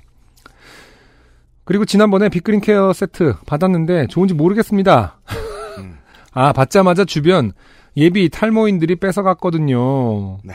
[1.64, 5.20] 그리고 지난번에 빅그린 케어 세트 받았는데 좋은지 모르겠습니다.
[5.80, 5.98] 음.
[6.34, 7.54] 아, 받자마자 주변
[7.98, 10.40] 예비 탈모인들이 뺏어갔거든요.
[10.44, 10.54] 네.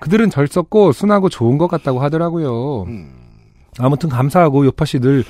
[0.00, 2.82] 그들은 절 썼고 순하고 좋은 것 같다고 하더라고요.
[2.82, 3.12] 음.
[3.78, 5.24] 아무튼 감사하고 요파 씨 늘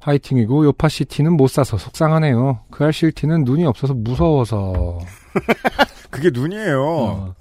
[0.00, 2.60] 화이팅이고 요파 씨 티는 못 사서 속상하네요.
[2.70, 4.98] 그 알실 티는 눈이 없어서 무서워서.
[6.14, 6.80] 그게 눈이에요.
[6.80, 7.34] 어.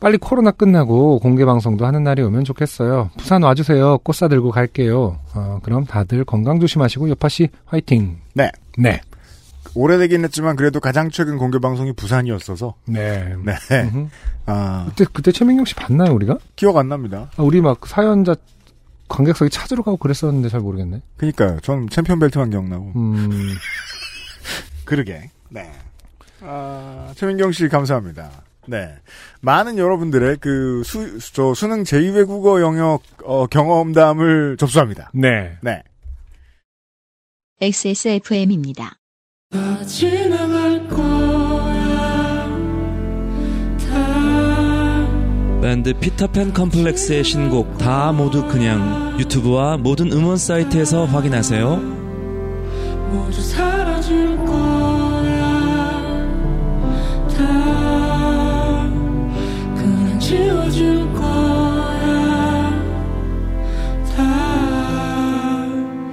[0.00, 3.10] 빨리 코로나 끝나고 공개 방송도 하는 날이 오면 좋겠어요.
[3.18, 3.98] 부산 와주세요.
[3.98, 5.18] 꽃 사 들고 갈게요.
[5.34, 8.18] 어, 그럼 다들 건강 조심하시고 요파씨 화이팅.
[8.34, 8.50] 네.
[8.78, 9.00] 네.
[9.74, 13.34] 오래되긴 했지만 그래도 가장 최근 공개 방송이 부산이었어서 네.
[13.44, 13.54] 네.
[13.82, 14.08] 음흠.
[14.46, 16.38] 아, 그때 그때 최민경 씨 봤나요 우리가?
[16.56, 17.30] 기억 안 납니다.
[17.36, 18.34] 아, 우리 막 사연자
[19.08, 21.02] 관객석에 찾으러 가고 그랬었는데 잘 모르겠네.
[21.18, 21.60] 그니까요.
[21.60, 22.92] 전 챔피언 벨트만 기억나고.
[22.96, 23.30] 음.
[24.84, 25.30] 그러게.
[25.50, 25.70] 네.
[26.44, 28.30] 아, 최민경 씨 감사합니다.
[28.66, 28.94] 네.
[29.40, 35.10] 많은 여러분들의 그 수, 저 수능 제2외국어 영역 어, 경험담을 접수합니다.
[35.14, 35.56] 네.
[35.62, 35.82] 네.
[37.60, 38.96] XSFM입니다.
[45.62, 52.02] 밴드 피터팬 컴플렉스의 신곡 다 모두 그냥 유튜브와 모든 음원 사이트에서 확인하세요.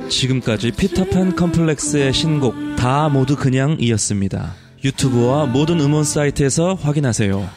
[0.10, 4.54] 지금까지 피터팬 컴플렉스의 신곡 다 모두 그냥이었습니다.
[4.84, 7.48] 유튜브와 모든 음원 사이트에서 확인하세요.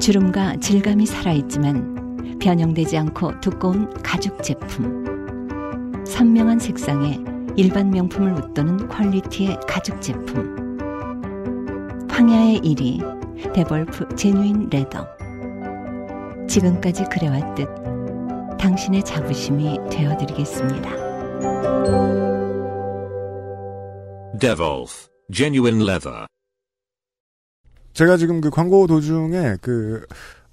[0.00, 6.04] 주름과 질감이 살아있지만 변형되지 않고 두꺼운 가죽 제품.
[6.06, 7.18] 선명한 색상에
[7.56, 10.65] 일반 명품을 웃도는 quality의 가죽 제품.
[12.20, 15.06] 황야의 이리 데볼프 genuine leather.
[16.48, 17.68] 지금까지 그래왔듯
[18.58, 20.90] 당신의 자부심이 되어드리겠습니다.
[24.40, 26.24] Devolf Genuine Leather.
[27.92, 30.06] 제가 지금 그 광고 도중에 그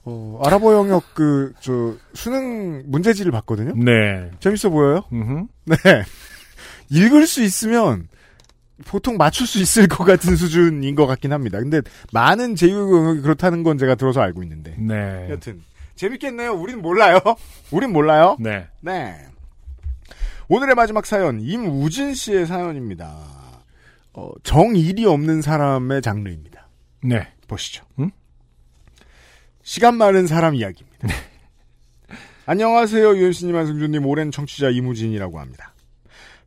[0.04, 3.74] 어, 아랍어 영역 그 저 수능 문제지를 봤거든요.
[3.82, 4.32] 네.
[4.42, 5.04] 재밌어 보여요?
[5.14, 5.48] 음흠.
[5.68, 5.78] 네.
[6.92, 8.10] 읽을 수 있으면
[8.86, 11.60] 보통 맞출 수 있을 것 같은 수준인 것 같긴 합니다.
[11.60, 11.82] 근데
[12.12, 14.76] 많은 제2외국 영역이 그렇다는 건 제가 들어서 알고 있는데.
[14.78, 15.28] 네.
[15.30, 15.62] 여튼
[15.96, 16.54] 재밌겠네요.
[16.54, 17.20] 우린 몰라요.
[17.72, 18.38] 우린 몰라요.
[18.40, 18.68] 네.
[18.82, 19.16] 네.
[20.48, 23.16] 오늘의 마지막 사연 임우진 씨의 사연입니다.
[24.14, 26.68] 어, 정일이 없는 사람의 장르입니다.
[27.04, 27.28] 네.
[27.48, 27.84] 보시죠.
[28.00, 28.12] 음?
[29.64, 31.08] 시간 많은 사람 이야기입니다.
[32.46, 35.73] 안녕하세요, 유현씨님, 안승준님, 오랜 청취자 이무진이라고 합니다.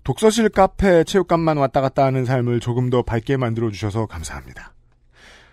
[0.07, 4.73] 독서실, 카페, 체육관만 왔다 갔다 하는 삶을 조금 더 밝게 만들어 주셔서 감사합니다.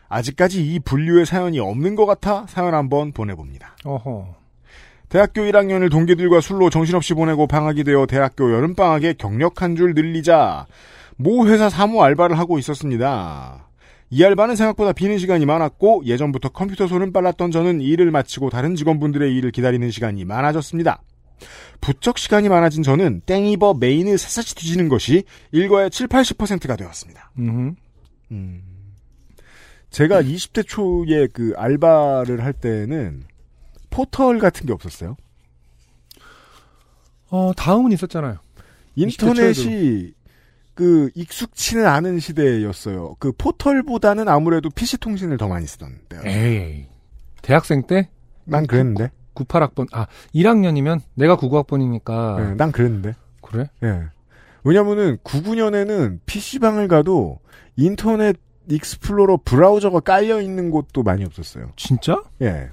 [0.09, 3.75] 아직까지 이 분류의 사연이 없는 것 같아 사연 한번 보내봅니다.
[3.83, 4.27] 어허.
[5.09, 10.67] 대학교 1학년을 동기들과 술로 정신없이 보내고 방학이 되어 대학교 여름방학에 경력 한 줄 늘리자
[11.15, 13.67] 모 회사 사무 알바를 하고 있었습니다.
[14.11, 19.35] 이 알바는 생각보다 비는 시간이 많았고 예전부터 컴퓨터 손은 빨랐던 저는 일을 마치고 다른 직원분들의
[19.35, 21.01] 일을 기다리는 시간이 많아졌습니다.
[21.81, 27.31] 부쩍 시간이 많아진 저는 땡이버 메인을 샅샅이 뒤지는 것이 일과의 7, 80%가 되었습니다.
[27.39, 27.75] 음.
[28.31, 28.63] 음.
[29.89, 33.25] 제가 20대 초에 그 알바를 할 때는
[33.89, 35.15] 포털 같은 게 없었어요.
[37.29, 38.37] 어, 다음은 있었잖아요.
[38.95, 40.13] 인터넷이
[40.73, 43.15] 그 익숙치는 않은 시대였어요.
[43.19, 46.21] 그 포털보다는 아무래도 PC 통신을 더 많이 쓰던 때요.
[46.25, 46.85] 에이.
[47.41, 48.09] 대학생 때?
[48.45, 49.11] 난 그랬는데.
[49.33, 52.37] 98학번, 아, 1학년이면 내가 99학번이니까.
[52.37, 53.15] 네, 난 그랬는데.
[53.41, 53.69] 그래?
[53.83, 54.03] 예.
[54.63, 57.39] 왜냐면은 99년에는 PC방을 가도
[57.75, 58.37] 인터넷
[58.69, 61.71] 익스플로러 브라우저가 깔려 있는 곳도 많이 없었어요.
[61.75, 62.23] 진짜?
[62.41, 62.69] 예.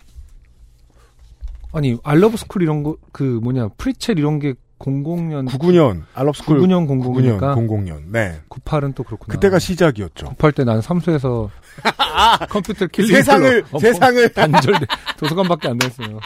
[1.73, 5.47] 아니, 알러브 스쿨 이런 거, 그 뭐냐, 프리첼 이런 게 00년.
[5.49, 7.55] 99년 알럽스쿨 99년 00이니까.
[7.55, 8.03] 00년.
[8.07, 8.41] 네.
[8.49, 9.35] 98은 또 그렇구나.
[9.35, 10.27] 그때가 시작이었죠.
[10.31, 11.51] 98 때 난 삼수에서
[12.51, 14.75] 컴퓨터 킬링 세상을 세상을 단절
[15.19, 16.19] 도서관밖에 안 됐어요.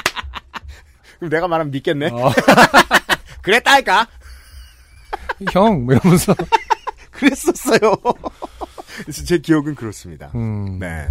[1.19, 2.11] 그럼 내가 말하면 믿겠네.
[2.13, 2.31] 어.
[3.43, 4.07] 그랬다니까.
[5.53, 6.35] 형, 뭐 이러면서.
[7.11, 7.79] 그랬었어요.
[9.27, 10.31] 제 기억은 그렇습니다.
[10.35, 10.79] 음.
[10.79, 11.07] 네.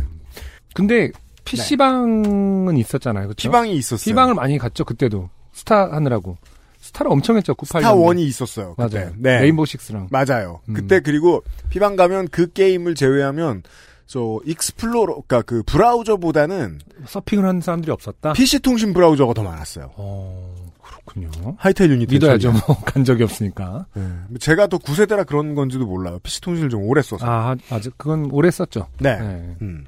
[0.74, 1.12] 근데
[1.46, 3.28] PC방은 있었잖아요.
[3.30, 3.50] 그쵸?
[3.50, 4.04] 피방이 있었어요.
[4.12, 5.30] P방을 많이 갔죠, 그때도.
[5.54, 6.38] 스타 하느라고.
[6.84, 7.80] 스타를 엄청 했죠, 98년.
[7.80, 8.76] 스타 원이 있었어요.
[8.76, 9.00] 그때.
[9.00, 9.14] 맞아요.
[9.18, 9.40] 네.
[9.40, 10.10] 레인보우 식스랑.
[10.12, 10.60] 맞아요.
[10.68, 10.74] 음.
[10.74, 13.64] 그때 그리고 피방 가면 그 게임을 제외하면
[14.06, 18.34] 저 익스플로러 그러니까 그 브라우저보다는 서핑을 하는 사람들이 없었다?
[18.34, 19.92] PC 통신 브라우저가 더 많았어요.
[19.96, 21.56] 어, 그렇군요.
[21.58, 22.14] 하이텔 유니텔.
[22.14, 22.62] 믿어야죠, 뭐.
[22.84, 23.86] 간 적이 없으니까.
[23.94, 24.04] 네.
[24.40, 26.20] 제가 더 구세대라 그런 건지도 몰라요.
[26.22, 27.26] PC 통신을 좀 오래 써서.
[27.26, 28.88] 아, 아직, 그건 오래 썼죠.
[29.00, 29.18] 네.
[29.18, 29.56] 네.
[29.62, 29.86] 음.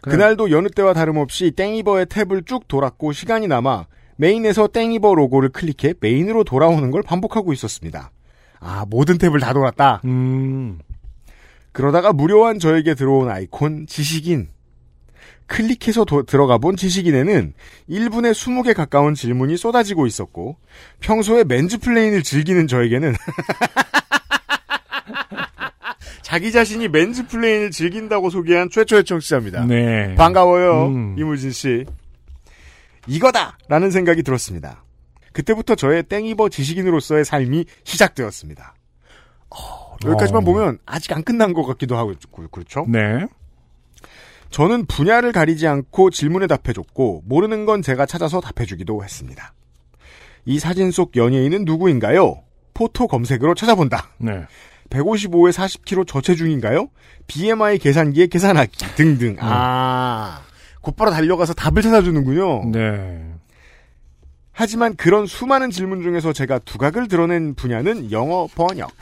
[0.00, 3.86] 그날도 여느 때와 다름없이 땡이버의 탭을 쭉 돌았고 시간이 남아
[4.16, 8.10] 메인에서 땡이버 로고를 클릭해 메인으로 돌아오는 걸 반복하고 있었습니다.
[8.60, 10.00] 아, 모든 탭을 다 돌았다.
[10.06, 10.78] 음,
[11.72, 14.48] 그러다가 무료한 저에게 들어온 아이콘 지식인.
[15.46, 17.52] 클릭해서 도- 들어가 본 지식인에는
[17.88, 20.56] 1분에 20개 가까운 질문이 쏟아지고 있었고
[20.98, 23.14] 평소에 맨즈플레인을 즐기는 저에게는
[26.22, 29.66] 자기 자신이 맨즈플레인을 즐긴다고 소개한 최초의 청취자입니다.
[29.66, 30.16] 네.
[30.16, 30.86] 반가워요.
[30.88, 31.14] 음.
[31.16, 31.84] 이무진 씨.
[33.06, 33.58] 이거다!
[33.68, 34.84] 라는 생각이 들었습니다.
[35.32, 38.74] 그때부터 저의 땡이버 지식인으로서의 삶이 시작되었습니다.
[39.50, 40.44] 어, 여기까지만 어.
[40.44, 42.14] 보면 아직 안 끝난 것 같기도 하고,
[42.50, 42.86] 그렇죠?
[42.88, 43.26] 네.
[44.50, 49.52] 저는 분야를 가리지 않고 질문에 답해줬고, 모르는 건 제가 찾아서 답해주기도 했습니다.
[50.46, 52.42] 이 사진 속 연예인은 누구인가요?
[52.72, 54.10] 포토 검색으로 찾아본다.
[54.18, 54.46] 네.
[54.90, 56.88] 155에 40kg 저체중인가요?
[57.26, 59.36] BMI 계산기에 계산하기 등등.
[59.40, 60.42] 아,
[60.86, 62.70] 곧바로 달려가서 답을 찾아주는군요.
[62.70, 63.20] 네.
[64.52, 68.92] 하지만 그런 수많은 질문 중에서 제가 두각을 드러낸 분야는 영어 번역.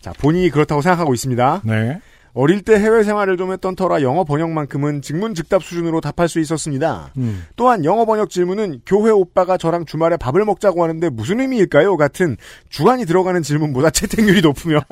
[0.00, 1.62] 자, 본인이 그렇다고 생각하고 있습니다.
[1.64, 2.00] 네.
[2.34, 7.12] 어릴 때 해외 생활을 좀 했던 터라 영어 번역만큼은 직문즉답 수준으로 답할 수 있었습니다.
[7.18, 7.46] 음.
[7.54, 11.96] 또한 영어 번역 질문은 교회 오빠가 저랑 주말에 밥을 먹자고 하는데 무슨 의미일까요?
[11.96, 12.36] 같은
[12.70, 14.80] 주관이 들어가는 질문보다 채택률이 높으며.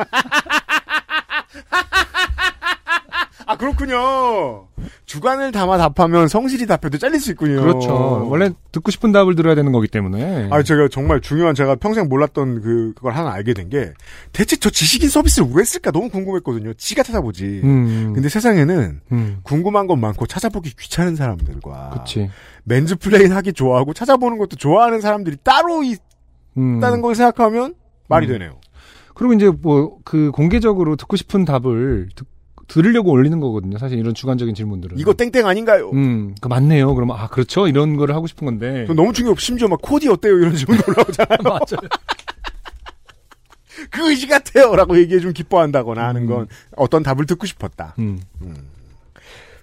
[3.46, 4.68] 아, 그렇군요.
[5.04, 7.60] 주관을 담아 답하면 성실히 답해도 잘릴 수 있군요.
[7.60, 8.26] 그렇죠.
[8.28, 10.48] 원래 듣고 싶은 답을 들어야 되는 거기 때문에.
[10.50, 13.92] 아, 제가 정말 중요한 제가 평생 몰랐던 그, 그걸 하나 알게 된 게,
[14.32, 16.74] 대체 저 지식인 서비스를 왜 쓸까 너무 궁금했거든요.
[16.74, 17.60] 지가 찾아보지.
[17.64, 18.12] 음.
[18.14, 19.38] 근데 세상에는 음.
[19.42, 22.30] 궁금한 건 많고 찾아보기 귀찮은 사람들과 그치.
[22.64, 25.80] mansplain 하기 좋아하고 찾아보는 것도 좋아하는 사람들이 따로
[26.56, 26.76] 음.
[26.78, 27.74] 있다는 걸 생각하면
[28.08, 28.32] 말이 음.
[28.32, 28.60] 되네요.
[29.14, 32.26] 그리고 이제 뭐, 그 공개적으로 듣고 싶은 답을 듣,
[32.68, 33.78] 들으려고 올리는 거거든요.
[33.78, 34.98] 사실 이런 주관적인 질문들은.
[34.98, 35.90] 이거 땡땡 아닌가요?
[35.90, 36.94] 음, 그 맞네요.
[36.94, 37.66] 그러면, 아, 그렇죠.
[37.68, 38.84] 이런 거를 하고 싶은 건데.
[38.86, 41.38] 저 너무 중요하고 심지어 막 코디 어때요 이런 질문 올라오잖아요.
[41.42, 41.88] 맞아요.
[43.90, 46.26] 그 의지 같아요라고 얘기해 좀 기뻐한다거나 하는 음.
[46.26, 47.94] 건 어떤 답을 듣고 싶었다.
[47.98, 48.20] 음.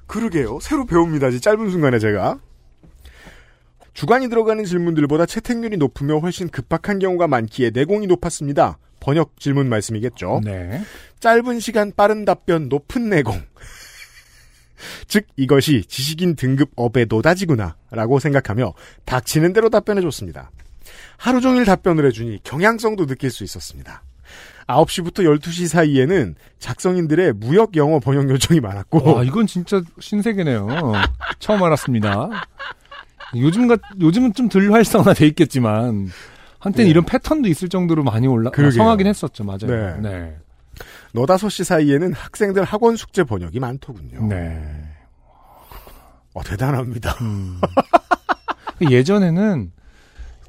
[0.07, 0.59] 그러게요.
[0.61, 1.29] 새로 배웁니다.
[1.29, 2.39] 이 짧은 순간에 제가.
[3.93, 8.77] 주관이 들어가는 질문들보다 채택률이 높으며 훨씬 급박한 경우가 많기에 내공이 높았습니다.
[8.99, 10.41] 번역 질문 말씀이겠죠.
[10.43, 10.81] 네.
[11.21, 13.41] 짧은 시간 빠른 답변 높은 내공.
[15.07, 18.73] 즉 이것이 지식인 등급 업의 노다지구나 라고 생각하며
[19.05, 20.51] 닥치는 대로 답변해 줬습니다.
[21.17, 24.01] 하루 종일 답변을 해주니 경향성도 느낄 수 있었습니다.
[24.67, 30.67] 9시부터 12시 사이에는 작성인들의 무역 영어 번역 요청이 많았고 와, 이건 진짜 신세계네요.
[31.39, 32.29] 처음 알았습니다.
[33.35, 36.09] 요즘 같, 요즘은 좀 덜 활성화돼 있겠지만,
[36.59, 36.89] 한때는 네.
[36.89, 38.77] 이런 패턴도 있을 정도로 많이 올라, 그러게요.
[38.77, 39.43] 성하긴 했었죠.
[39.43, 39.67] 맞아요.
[39.67, 40.09] 네.
[40.09, 40.37] 네.
[41.13, 44.27] 너다섯 시 사이에는 학생들 학원 숙제 번역이 많더군요.
[44.27, 44.61] 네.
[46.33, 47.11] 어, 대단합니다.
[47.21, 47.59] 음.
[48.89, 49.71] 예전에는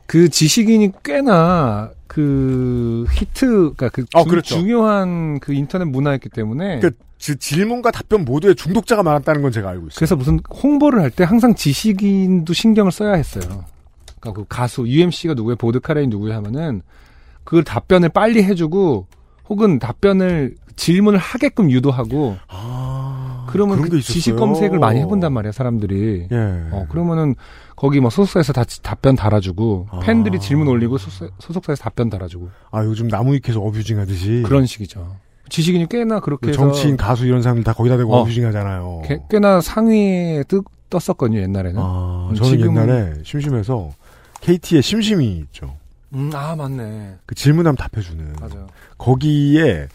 [0.06, 4.54] 그 지식인이 꽤나 그 히트, 그러니까 그 어, 주- 그렇죠.
[4.56, 9.86] 중요한 그 인터넷 문화였기 때문에 그 지- 질문과 답변 모두에 중독자가 많았다는 건 제가 알고
[9.88, 9.96] 있어요.
[9.96, 13.64] 그래서 무슨 홍보를 할 때 항상 지식인도 신경을 써야 했어요.
[14.20, 16.82] 그러니까 그 가수 UMC가 누구예요, 보드카레인 누구예요 하면은
[17.44, 19.06] 그 답변을 빨리 해주고
[19.48, 24.00] 혹은 답변을 질문을 하게끔 유도하고 아, 그러면 그.
[24.00, 26.28] 지식 검색을 많이 해본단 말이야 사람들이.
[26.30, 26.36] 예.
[26.70, 27.34] 어 그러면은
[27.76, 29.98] 거기 뭐 소속사에서 다 지- 답변 달아주고 아.
[30.00, 35.16] 팬들이 질문 올리고 소속- 소속사에서 답변 달아주고 아 요즘 나무위키에서 abusing 하듯이 그런 식이죠.
[35.48, 38.20] 지식인이 꽤나 그렇게 그 정치인 가수 이런 사람들 다 거기다 대고 어.
[38.20, 39.02] abusing 하잖아요.
[39.04, 41.80] 꽤- 꽤나 상위에 뜨, 떴었거든요 옛날에는.
[41.82, 43.90] 아, 음, 저는 지금은- 옛날에 심심해서
[44.40, 45.74] KT의 심심이 있죠.
[46.14, 47.16] 음, 아 맞네.
[47.26, 48.66] 그 질문하면 답해주는 맞아요.
[48.98, 49.88] 거기에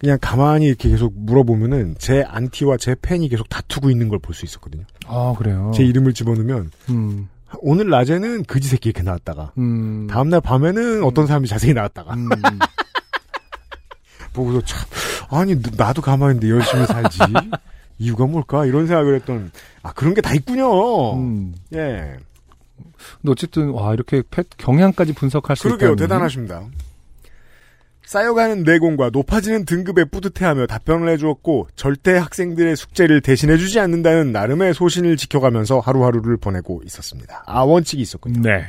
[0.00, 4.44] 그냥 가만히 이렇게 계속 물어보면은 제 안티와 제 팬이 계속 다투고 있는 걸 볼 수
[4.44, 4.84] 있었거든요.
[5.06, 5.70] 아 그래요.
[5.74, 11.46] 제 이름을 집어넣으면 음, 오늘 낮에는 그지 새끼 이렇게 나왔다가 음, 다음날 밤에는 어떤 사람이
[11.48, 12.28] 자세히 나왔다가 음,
[14.32, 14.80] 보고서 참
[15.30, 17.18] 아니 나도 가만히 있는데 열심히 살지
[17.98, 19.50] 이유가 뭘까 이런 생각을 했던
[19.82, 21.14] 아 그런 게 다 있군요.
[21.16, 21.54] 음.
[21.74, 22.16] 예.
[23.20, 25.90] 근데 어쨌든 와 이렇게 펫 경향까지 분석할 수 그러게요.
[25.92, 26.62] 있다는 대단하십니다.
[28.04, 35.78] 쌓여가는 내공과 높아지는 등급에 뿌듯해하며 답변을 해주었고 절대 학생들의 숙제를 대신해주지 않는다는 나름의 소신을 지켜가면서
[35.80, 37.44] 하루하루를 보내고 있었습니다.
[37.46, 38.40] 아 원칙이 있었군요.
[38.42, 38.64] 네.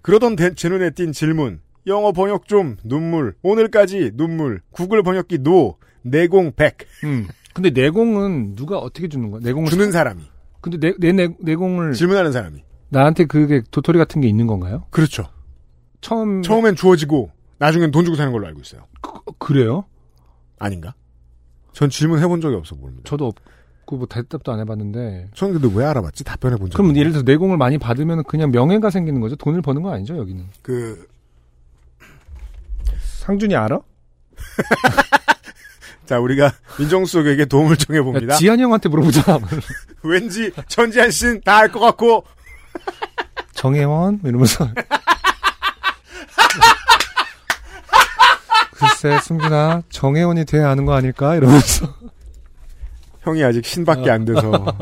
[0.00, 5.76] 그러던 대- 제 눈에 띈 질문 영어 번역 좀 눈물 오늘까지 눈물 구글 번역기 노
[6.02, 7.28] 내공 100 음.
[7.54, 9.40] 근데 내공은 누가 어떻게 주는 거야?
[9.44, 10.22] 내공을 주는 사람이
[10.60, 12.62] 근데 내, 내, 내 내공을 질문하는 사람이
[12.92, 14.84] 나한테 그게 도토리 같은 게 있는 건가요?
[14.90, 15.24] 그렇죠.
[16.02, 18.82] 처음 처음엔 주어지고 나중엔 돈 주고 사는 걸로 알고 있어요.
[19.38, 19.84] 그 래요?
[20.58, 20.94] 아닌가?
[21.72, 23.08] 전 질문 해본 적이 없어 모릅니다.
[23.08, 25.30] 저도 없고 뭐 대답도 안 해봤는데.
[25.34, 26.22] 저는 근데 왜 알아봤지?
[26.24, 26.76] 답변해 본 적.
[26.76, 29.36] 그럼 예를 들어 내공을 많이 받으면 그냥 명예가 생기는 거죠?
[29.36, 30.44] 돈을 버는 건 아니죠 여기는?
[30.60, 31.06] 그
[33.20, 33.80] 상준이 알아?
[36.04, 38.34] 자, 우리가 민정수 속에게 도움을 청해 봅니다.
[38.34, 39.38] 야, 지한 형한테 물어보자.
[40.02, 42.24] 왠지 전지한 씨는 다 알 것 같고
[43.62, 44.68] 정혜원 이러면서.
[48.74, 51.86] 글쎄 승준아 정혜원이 돼야 아는 거 아닐까 이러면서.
[53.20, 54.42] 형이 아직 신밖에 안 돼서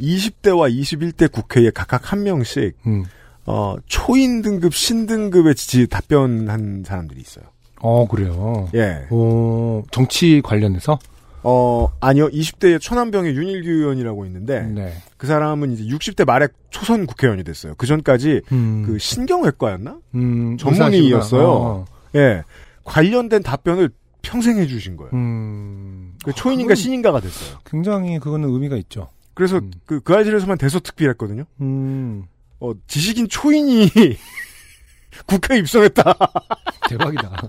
[0.00, 3.04] 20대와 21대 국회에 각각 한 명씩 음.
[3.44, 7.46] 어, 초인 등급, 신 등급의 지 답변한 사람들이 있어요.
[7.80, 8.68] 어 그래요.
[8.74, 9.08] 예.
[9.10, 11.00] 어 정치 관련해서.
[11.44, 12.28] 어, 아니요.
[12.30, 14.94] 20대의 천안병의 윤일규 의원이라고 있는데 네.
[15.16, 17.74] 그 사람은 이제 60대 말에 초선 국회의원이 됐어요.
[17.76, 18.84] 그 전까지 음.
[18.86, 19.98] 그 신경외과였나?
[20.14, 21.48] 음, 전문의였어요.
[21.48, 21.84] 어.
[22.16, 22.42] 예.
[22.84, 23.90] 관련된 답변을
[24.22, 25.10] 평생 해주신 거예요.
[25.12, 26.14] 음.
[26.24, 27.58] 그 아, 초인인가 신인가가 됐어요.
[27.66, 29.08] 굉장히 그거는 의미가 있죠.
[29.34, 29.70] 그래서 음.
[29.84, 31.44] 그, 그 아이들에서만 대서특필 했거든요.
[31.60, 32.24] 음.
[32.60, 33.90] 어, 지식인 초인이
[35.26, 36.16] 국회에 입성했다.
[36.88, 37.48] 대박이다.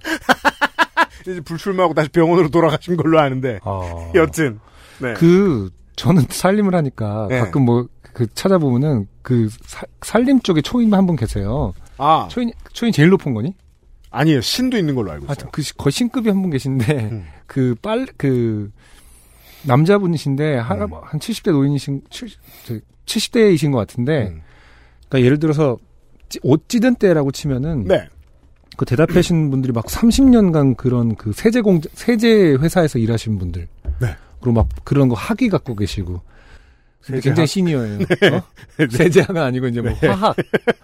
[1.32, 3.60] 이제 불출마하고 다시 병원으로 돌아가신 걸로 아는데.
[3.64, 4.12] 어.
[4.16, 4.60] 여튼.
[5.02, 5.14] 네.
[5.14, 7.40] 그 저는 살림을 하니까 네.
[7.40, 11.74] 가끔 뭐 그 찾아보면은 그 사- 살림 쪽에 초인 한 분 계세요.
[11.98, 13.54] 아, 초인 초인 제일 높은 거니?
[14.10, 14.40] 아니에요.
[14.40, 15.30] 신도 있는 걸로 알고 있어요.
[15.36, 17.26] 하여튼 그 시- 거의 신급이 한 분 계신데 음.
[17.46, 18.72] 그 빨 그
[19.64, 20.94] 남자분이신데 한, 음.
[21.04, 22.04] 한 70대 노인이신
[23.06, 24.42] 70, 대이신 것 같은데 음.
[25.10, 25.78] 그러니까 예를 들어서
[26.30, 28.08] 찌- 옷 찌든 때라고 치면은 네.
[28.78, 33.68] 그 대답하신 분들이 막 30년간 그런 그 세제 공 세제 회사에서 일하신 분들.
[34.02, 34.16] 네.
[34.40, 36.22] 그리고 막 그런 거 학위 갖고 계시고.
[37.02, 37.24] 세제학.
[37.24, 38.00] 굉장히 시니어예요.
[38.00, 38.42] 어?
[38.90, 40.36] 세제학은 아니고 이제 뭐 화학.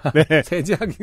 [0.46, 0.96] 세제학이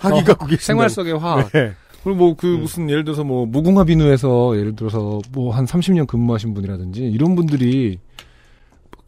[0.00, 0.64] 학위 어, 갖고 계신다.
[0.64, 1.50] 생활 속의 화학.
[1.52, 1.72] 네.
[2.02, 6.52] 그리고 뭐 그 무슨 예를 들어서 뭐 무궁화 비누에서 예를 들어서 뭐 한 30년 근무하신
[6.54, 7.98] 분이라든지 이런 분들이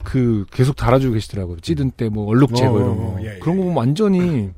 [0.05, 1.59] 그 계속 달아주고 계시더라고요.
[1.61, 3.17] 찌든 때 뭐 얼룩 제거 어, 이런 거.
[3.23, 4.51] 예, 예, 그런 거 보면 완전히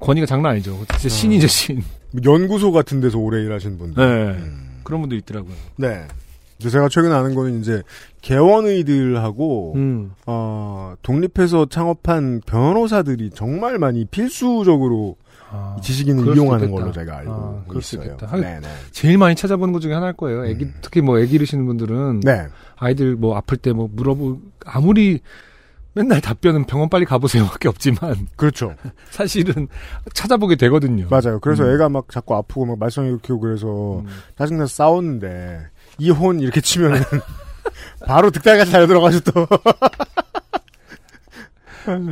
[0.00, 0.78] 권위가 장난 아니죠.
[0.98, 1.82] 진짜 신이죠 신.
[2.24, 4.04] 연구소 같은 데서 오래 일하신 분들.
[4.04, 4.38] 네.
[4.38, 4.80] 음.
[4.84, 5.54] 그런 분도 있더라고요.
[5.76, 6.06] 네.
[6.58, 7.82] 제가 최근에 아는 거는 이제
[8.22, 10.12] 개원의들하고 음.
[10.26, 15.16] 어, 독립해서 창업한 변호사들이 정말 많이 필수적으로
[15.50, 16.70] 아, 지식인을 이용하는.
[16.70, 17.82] 걸로 제가 알고 아, 그럴 있어요.
[17.82, 18.26] 수도 있겠다.
[18.26, 18.68] 하긴 네네.
[18.92, 20.46] 제일 많이 찾아보는 것 중에 하나일 거예요.
[20.46, 20.74] 애기, 음.
[20.80, 22.46] 특히 뭐 애기 이르시는 분들은 네.
[22.76, 25.20] 아이들 뭐 아플 때 뭐 물어보 아무리
[25.94, 28.74] 맨날 답변은 병원 빨리 가보세요밖에 없지만 그렇죠.
[29.10, 29.68] 사실은
[30.12, 31.06] 찾아보게 되거든요.
[31.08, 31.38] 맞아요.
[31.40, 31.74] 그래서 음.
[31.74, 34.06] 애가 막 자꾸 아프고 막 말썽 일으키고 그래서 음.
[34.36, 35.60] 짜증나서 싸웠는데
[35.98, 37.00] 이혼 이렇게 치면은
[38.06, 39.46] 바로 득달같이 잘 들어가서 또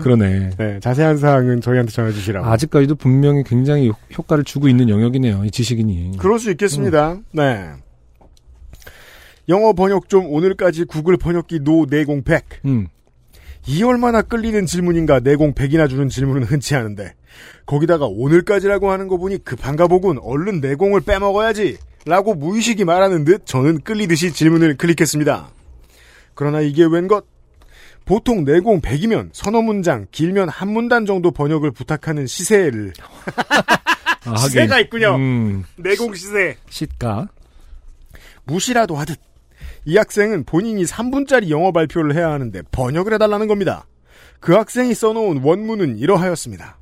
[0.02, 0.50] 그러네.
[0.58, 2.46] 네, 자세한 사항은 저희한테 전해 주시라고.
[2.46, 5.44] 아직까지도 분명히 굉장히 효- 효과를 주고 있는 영역이네요.
[5.46, 6.18] 이 지식인이.
[6.18, 7.12] 그럴 수 있겠습니다.
[7.12, 7.24] 음.
[7.32, 7.70] 네.
[9.48, 12.44] 영어 번역 좀 오늘까지 구글 번역기 노 내공 100.
[12.66, 12.88] 음.
[13.66, 17.14] 이 얼마나 끌리는 질문인가 내공 100이나 주는 질문은 흔치 않은데
[17.66, 23.82] 거기다가 오늘까지라고 하는 거 보니 급한가 보군 얼른 내공을 빼먹어야지 라고 무의식이 말하는 듯 저는
[23.82, 25.48] 끌리듯이 질문을 클릭했습니다.
[26.34, 27.24] 그러나 이게 웬 것?
[28.04, 32.92] 보통 내공 100이면 서너 문장, 길면 한 문단 정도 번역을 부탁하는 시세를
[34.26, 34.80] 아, 시세가.
[34.80, 35.14] 있군요.
[35.14, 36.56] 음, 내공 시세.
[36.68, 37.28] 시가.
[38.44, 39.18] 무시라도 하듯
[39.84, 43.86] 이 학생은 본인이 3분짜리 영어 발표를 해야 하는데 번역을 해달라는 겁니다.
[44.38, 46.78] 그 학생이 써놓은 원문은 이러하였습니다.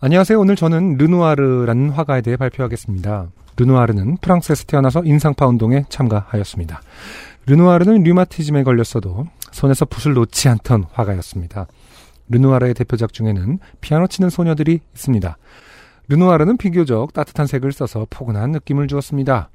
[0.00, 0.40] 안녕하세요.
[0.40, 3.30] 오늘 저는 르누아르라는 화가에 대해 발표하겠습니다.
[3.56, 6.82] 르누아르는 프랑스에서 태어나서 인상파 운동에 참가하였습니다.
[7.46, 11.66] 르누아르는 류마티즘에 걸렸어도 손에서 붓을 놓지 않던 화가였습니다.
[12.30, 15.36] 르누아르의 대표작 중에는 피아노 치는 소녀들이 있습니다.
[16.08, 19.50] 르누아르는 비교적 따뜻한 색을 써서 포근한 느낌을 주었습니다.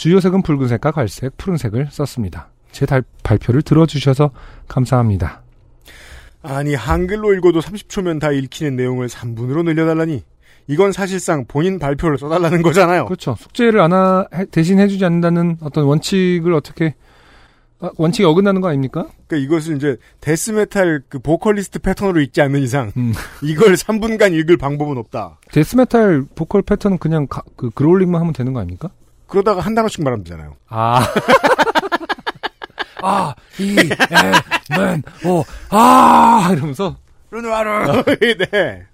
[0.00, 2.48] 주요 색은 붉은색과 갈색, 푸른색을 썼습니다.
[2.72, 4.30] 제 달- 발표를 들어주셔서
[4.66, 5.42] 감사합니다.
[6.42, 10.22] 아니 한글로 읽어도 30초면 다 읽히는 내용을 3분으로 늘려달라니
[10.68, 13.04] 이건 사실상 본인 발표를 써달라는 거잖아요.
[13.04, 13.36] 그렇죠.
[13.38, 16.94] 숙제를 안 하, 해- 대신 해주지 않는다는 어떤 원칙을 어떻게
[17.80, 19.06] 아, 원칙이 어긋나는 거 아닙니까?
[19.26, 23.12] 그러니까 이것을 이제 데스메탈 그 보컬리스트 패턴으로 읽지 않는 이상 음.
[23.44, 25.40] 이걸 3분간 읽을 방법은 없다.
[25.52, 28.88] 데스메탈 보컬 패턴은 그냥 가- 그 growling만 하면 되는 거 아닙니까?
[29.30, 30.56] 그러다가 한 단어씩 말하면 되잖아요.
[30.68, 31.06] 아.
[33.02, 36.98] 아, 이, 에, 맨, 오, 아, 이러면서.
[37.30, 38.02] 르누아르.
[38.50, 38.84] 네.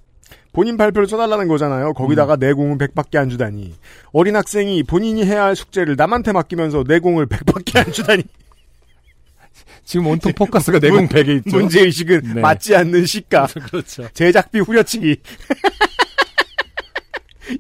[0.52, 1.92] 본인 발표를 써달라는 거잖아요.
[1.94, 3.74] 거기다가 내공은 100밖에 안 주다니.
[4.12, 8.22] 어린 학생이 본인이 해야 할 숙제를 남한테 맡기면서 내공을 100밖에 안 주다니.
[9.84, 11.56] 지금 온통 포커스가 내공 100에 있죠.
[11.56, 12.40] 문제의식은 네.
[12.40, 13.48] 맞지 않는 시가.
[13.70, 14.08] 그렇죠.
[14.14, 15.16] 제작비 후려치기.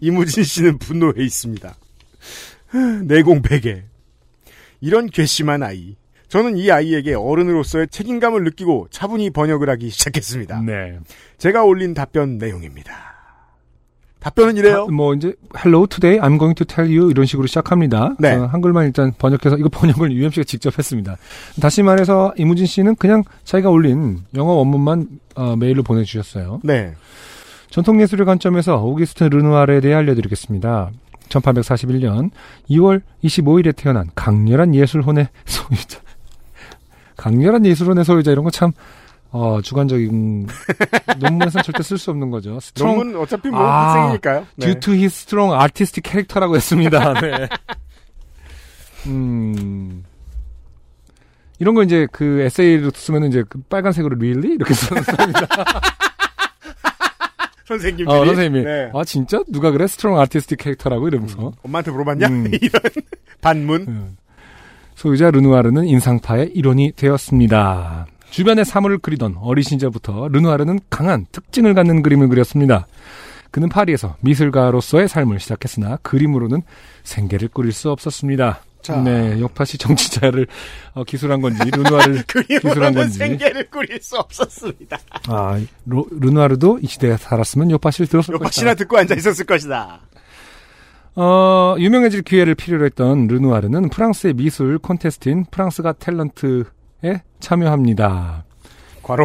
[0.00, 1.74] 이무진 씨는 분노해 있습니다.
[3.04, 3.82] 내공 100에.
[4.80, 5.96] 이런 괘씸한 아이.
[6.28, 10.62] 저는 이 아이에게 어른으로서의 책임감을 느끼고 차분히 번역을 하기 시작했습니다.
[10.62, 10.98] 네.
[11.38, 13.16] 제가 올린 답변 내용입니다.
[14.18, 14.86] 답변은 이래요.
[14.88, 18.16] 아, 뭐 이제 Hello today I'm going to tell you 이런 식으로 시작합니다.
[18.18, 18.34] 네.
[18.34, 21.16] 어, 한글만 일단 번역해서 이거 번역을 UMC가 직접 했습니다.
[21.60, 26.60] 다시 말해서 이무진 씨는 그냥 자기가 올린 영어 원문만 어, 메일로 보내주셨어요.
[26.64, 26.94] 네.
[27.70, 30.90] 전통예술의 관점에서 오기스트 르누아르에 대해 알려드리겠습니다.
[31.28, 32.30] 1841년
[32.70, 36.00] 2월 25일에 태어난 강렬한 예술혼의 소유자.
[37.16, 38.72] 강렬한 예술혼의 소유자 이런 거 참
[39.38, 40.46] 어, 주관적인
[41.18, 42.58] 논문에서는 절대 쓸 수 없는 거죠.
[42.60, 44.46] strong 논문 어차피 뭐 아, 학생이니까요.
[44.56, 44.66] 네.
[44.66, 47.12] due to his strong artistic character라고 했습니다.
[47.20, 47.48] 네.
[49.06, 50.04] 음.
[51.58, 55.46] 이런 거 이제 그 에세이로 쓰면 이제 그 빨간색으로 really 이렇게 쓰는 니다
[57.66, 58.08] 선생님들이.
[58.08, 58.90] 어, 선생님이 네.
[58.94, 62.28] 아 진짜 누가 그래 strong artistic character라고 이러면서 엄마한테 물어봤냐?
[62.28, 62.50] 음.
[62.60, 62.82] 이런
[63.40, 63.84] 반문.
[63.88, 64.16] 음.
[64.94, 68.06] 소유자 르누아르는 인상파의 일원이 되었습니다.
[68.30, 72.86] 주변의 사물을 그리던 어린 시절부터 르누아르는 강한 특징을 갖는 그림을 그렸습니다.
[73.50, 76.62] 그는 파리에서 미술가로서의 삶을 시작했으나 그림으로는
[77.04, 78.60] 생계를 꾸릴 수 없었습니다.
[78.86, 79.00] 자.
[79.00, 80.46] 네, 역파시 정치자를
[80.94, 82.22] 어, 기술한 건지 르누아르를
[82.60, 83.18] 기술한 건지.
[83.18, 84.98] 생계를 꾸릴 수 없었습니다.
[85.28, 88.44] 아, 로- 르누아르도 이 시대에 살았으면 요파시를 들었을 것이다.
[88.46, 90.00] 역시나 듣고 앉아 있었을 것이다.
[91.16, 98.44] 어, 유명해질 기회를 필요로 했던 르누아르는 프랑스의 미술 콘테스트인 프랑스가 탤런트에 참여합니다.
[99.02, 99.24] 과로.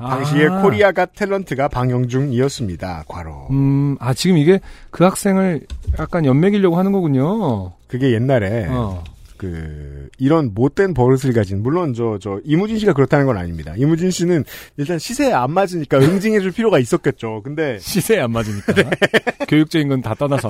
[0.00, 0.62] 당시에 아.
[0.62, 3.04] 코리아가 탤런트가 방영 중이었습니다.
[3.06, 3.48] 과로.
[3.50, 5.66] 음, 아, 지금 이게 그 학생을
[5.98, 7.72] 약간 연맥이려고 하는 거군요.
[7.86, 9.02] 그게 옛날에 어.
[9.36, 13.72] 그 이런 못된 버릇을 가진 물론 저 저 이무진 씨가 그렇다는 건 아닙니다.
[13.76, 14.44] 이무진 씨는
[14.76, 17.40] 일단 시세에 안 맞으니까 응징해줄 필요가 있었겠죠.
[17.42, 18.72] 근데 시세에 안 맞으니까.
[19.48, 20.48] 교육적인 건 다 떠나서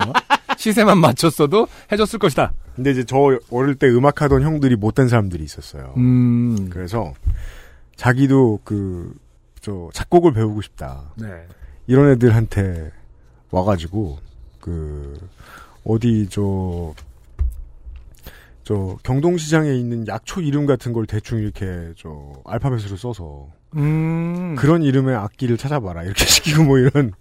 [0.57, 2.53] 시세만 맞췄어도 해줬을 것이다.
[2.76, 5.94] 근데 이제 저 어릴 때 음악하던 형들이 못된 사람들이 있었어요.
[5.96, 7.12] 음, 그래서
[7.96, 9.12] 자기도 그
[9.61, 11.12] 저 작곡을 배우고 싶다.
[11.16, 11.46] 네.
[11.86, 12.90] 이런 애들한테
[13.50, 14.18] 와가지고
[14.61, 15.18] 그
[15.84, 16.94] 어디 저
[18.70, 25.16] 저 경동시장에 있는 약초 이름 같은 걸 대충 이렇게 저 알파벳으로 써서 음, 그런 이름의
[25.16, 27.12] 악기를 찾아봐라 이렇게 시키고 뭐 이런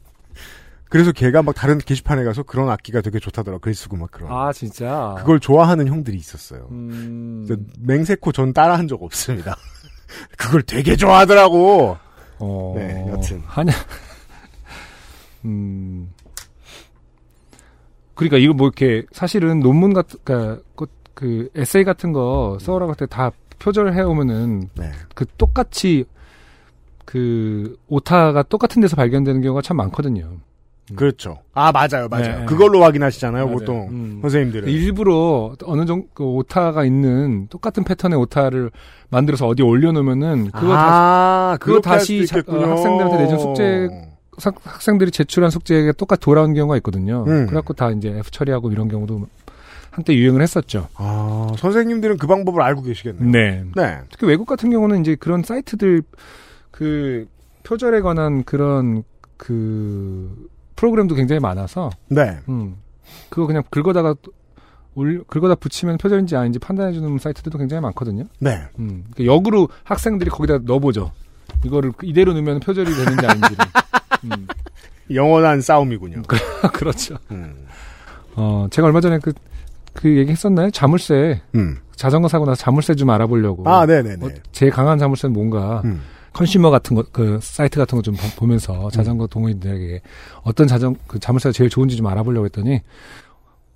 [0.89, 4.53] 그래서 걔가 막 다른 게시판에 가서 그런 악기가 되게 좋다더라 글 쓰고 막 그런 아,
[4.53, 5.15] 진짜.
[5.17, 6.67] 그걸 좋아하는 형들이 있었어요.
[6.69, 7.47] 음,
[7.79, 9.55] 맹세코 전 따라한 적 없습니다.
[10.37, 11.97] 그걸 되게 좋아하더라고.
[12.39, 13.41] 어, 네, 여튼.
[13.45, 13.71] 하냐.
[15.45, 16.11] 음.
[18.15, 22.95] 그러니까 이거 뭐 이렇게 사실은 논문 같은 그러니까 그, 그 에세이 같은 거 써오라고 할
[22.97, 24.91] 때 다 표절해 오면은 네.
[25.15, 26.05] 그 똑같이
[27.05, 30.37] 그 오타가 똑같은 데서 발견되는 경우가 참 많거든요.
[30.95, 31.37] 그렇죠.
[31.53, 32.39] 아 맞아요, 맞아요.
[32.39, 32.45] 네.
[32.45, 33.57] 그걸로 확인하시잖아요, 맞아요.
[33.57, 34.19] 보통 음.
[34.21, 34.69] 선생님들은.
[34.69, 38.71] 일부러 어느 정도 그 오타가 있는 똑같은 패턴의 오타를
[39.09, 42.53] 만들어서 어디 올려놓으면은 그거 다시 아, 그거 그렇게 할 다시 자- 어.
[42.59, 43.89] 학생들한테 내준 숙제
[44.43, 47.25] 학- 학생들이 제출한 숙제가 똑같이 돌아오는 경우가 있거든요.
[47.27, 47.45] 음.
[47.47, 49.27] 그래갖고 다 이제 F 처리하고 이런 경우도
[49.91, 50.87] 한때 유행을 했었죠.
[50.95, 53.29] 아, 선생님들은 그 방법을 알고 계시겠네요.
[53.31, 53.63] 네.
[53.75, 53.97] 네.
[54.11, 56.03] 특히 외국 같은 경우는 이제 그런 사이트들
[56.71, 57.27] 그
[57.63, 59.03] 표절에 관한 그런
[59.35, 60.47] 그
[60.79, 62.39] 프로그램도 굉장히 많아서 네.
[62.47, 62.77] 음.
[63.29, 64.15] 그거 그냥 긁어다가
[64.95, 68.23] 올 긁어다 붙이면 표절인지 아닌지 판단해주는 사이트들도 굉장히 많거든요.
[68.39, 68.61] 네.
[68.79, 69.03] 음.
[69.11, 71.11] 그러니까 역으로 학생들이 거기다 넣어보죠.
[71.65, 73.57] 이거를 이대로 넣으면 표절이 되는지 아닌지를.
[74.23, 74.47] 음.
[75.13, 76.21] 영원한 싸움이군요.
[76.73, 77.17] 그렇죠.
[77.31, 77.65] 음.
[78.35, 79.33] 어, 제가 얼마 전에 그,
[79.93, 80.69] 그 얘기 했었나요?
[80.71, 81.41] 자물쇠.
[81.55, 81.79] 음.
[81.95, 83.69] 자전거 사고 나서 자물쇠 좀 알아보려고.
[83.69, 84.25] 아, 네네네.
[84.25, 85.81] 어, 제일 강한 자물쇠는 뭔가.
[85.83, 86.01] 음.
[86.33, 90.01] 컨슈머 같은 거, 그, 사이트 같은 거 좀 보면서 자전거 동호인들에게
[90.43, 92.81] 어떤 자전, 그 자물쇠가 제일 좋은지 좀 알아보려고 했더니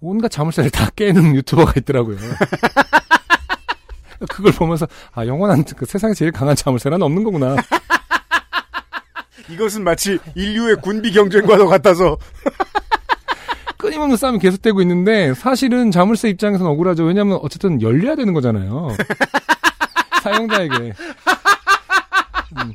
[0.01, 2.17] 온갖 자물쇠를 다 깨는 유튜버가 있더라고요.
[4.29, 7.55] 그걸 보면서, 아, 영원한, 그 세상에 제일 강한 자물쇠는 없는 거구나.
[9.49, 12.17] 이것은 마치 인류의 군비 경쟁과도 같아서
[13.77, 17.03] 끊임없는 싸움이 계속되고 있는데, 사실은 자물쇠 입장에서는 억울하죠.
[17.03, 18.95] 왜냐면 어쨌든 열려야 되는 거잖아요.
[20.21, 20.93] 사용자에게.
[22.63, 22.73] 음.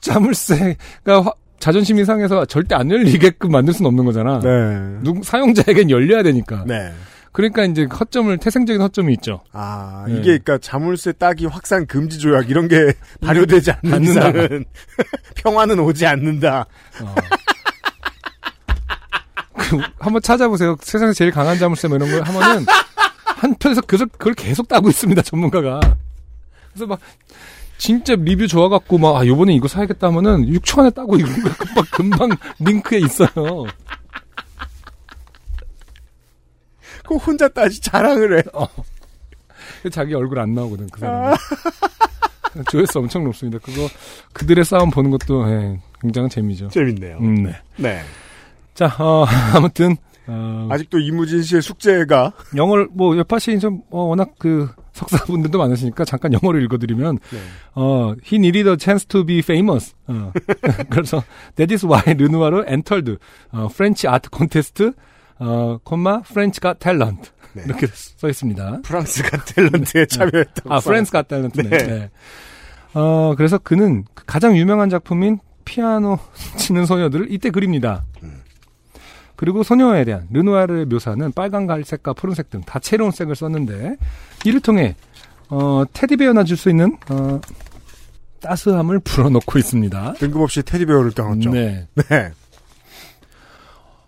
[0.00, 4.38] 자물쇠가 화- 자존심이 상해서 절대 안 열리게끔 만들 수는 없는 거잖아.
[4.40, 4.98] 네.
[5.02, 6.64] 누, 사용자에겐 열려야 되니까.
[6.66, 6.92] 네.
[7.32, 9.40] 그러니까 이제 허점을 태생적인 허점이 있죠.
[9.52, 10.12] 아, 네.
[10.14, 12.92] 이게 그러니까 자물쇠 따기 확산 금지 조약 이런 게
[13.24, 14.02] 발효되지 않는.
[14.04, 14.64] 이상은
[15.36, 16.66] 평화는 오지 않는다.
[17.02, 17.14] 어.
[19.56, 20.76] 그, 한번 찾아보세요.
[20.80, 22.66] 세상에 제일 강한 자물쇠 뭐 이런 걸 하면은
[23.24, 25.22] 한편에서 그걸, 그걸 계속 따고 있습니다.
[25.22, 25.80] 전문가가.
[26.72, 26.98] 그래서 막
[27.78, 32.30] 진짜 리뷰 좋아갖고 막 아, 요번에 이거 사야겠다 하면은 6초 안에 따고 이거 금방 금방
[32.60, 33.66] 링크에 있어요.
[37.06, 38.42] 그 혼자 따지 자랑을 해.
[39.90, 41.34] 자기 얼굴 안 나오거든 그 사람.
[42.70, 43.58] 조회수 엄청 높습니다.
[43.62, 43.88] 그거
[44.32, 46.68] 그들의 싸움 보는 것도 예, 굉장히 재미죠.
[46.68, 47.18] 재밌네요.
[47.18, 47.56] 음, 네.
[47.76, 48.00] 네.
[48.74, 49.96] 자, 어, 아무튼
[50.26, 56.32] 어, 아직도 이무진 씨의 숙제가 영어를 뭐 여파시 좀 어, 워낙 그 석사분들도 많으시니까 잠깐
[56.32, 57.38] 영어를 읽어드리면 네.
[57.74, 59.94] 어 he needed a chance to be famous.
[60.06, 60.32] 어.
[60.88, 61.22] 그래서
[61.56, 63.18] that is why 르누아르 entered
[63.52, 64.92] 어, French art contest
[65.38, 67.64] 어 콤마 French got talent 네.
[67.66, 68.80] 이렇게 써 있습니다.
[68.82, 70.72] 프랑스 가 탤런트에 참여했다고.
[70.72, 71.60] 아 프랑스 got talent.
[71.60, 71.68] 네.
[71.68, 71.86] 네.
[71.86, 72.10] 네.
[72.94, 76.18] 어 그래서 그는 가장 유명한 작품인 피아노
[76.56, 78.04] 치는 소녀들을 이때 그립니다.
[79.36, 83.96] 그리고 소녀에 대한 르누아르의 묘사는 빨간 갈색과 푸른색 등 다채로운 색을 썼는데
[84.44, 84.94] 이를 통해
[85.48, 87.40] 어, 테디베어나 줄 수 있는 어,
[88.40, 90.14] 따스함을 불어넣고 있습니다.
[90.14, 91.50] 뜬금없이 테디베어를 떠났죠.
[91.50, 91.86] 네.
[91.94, 92.30] 네.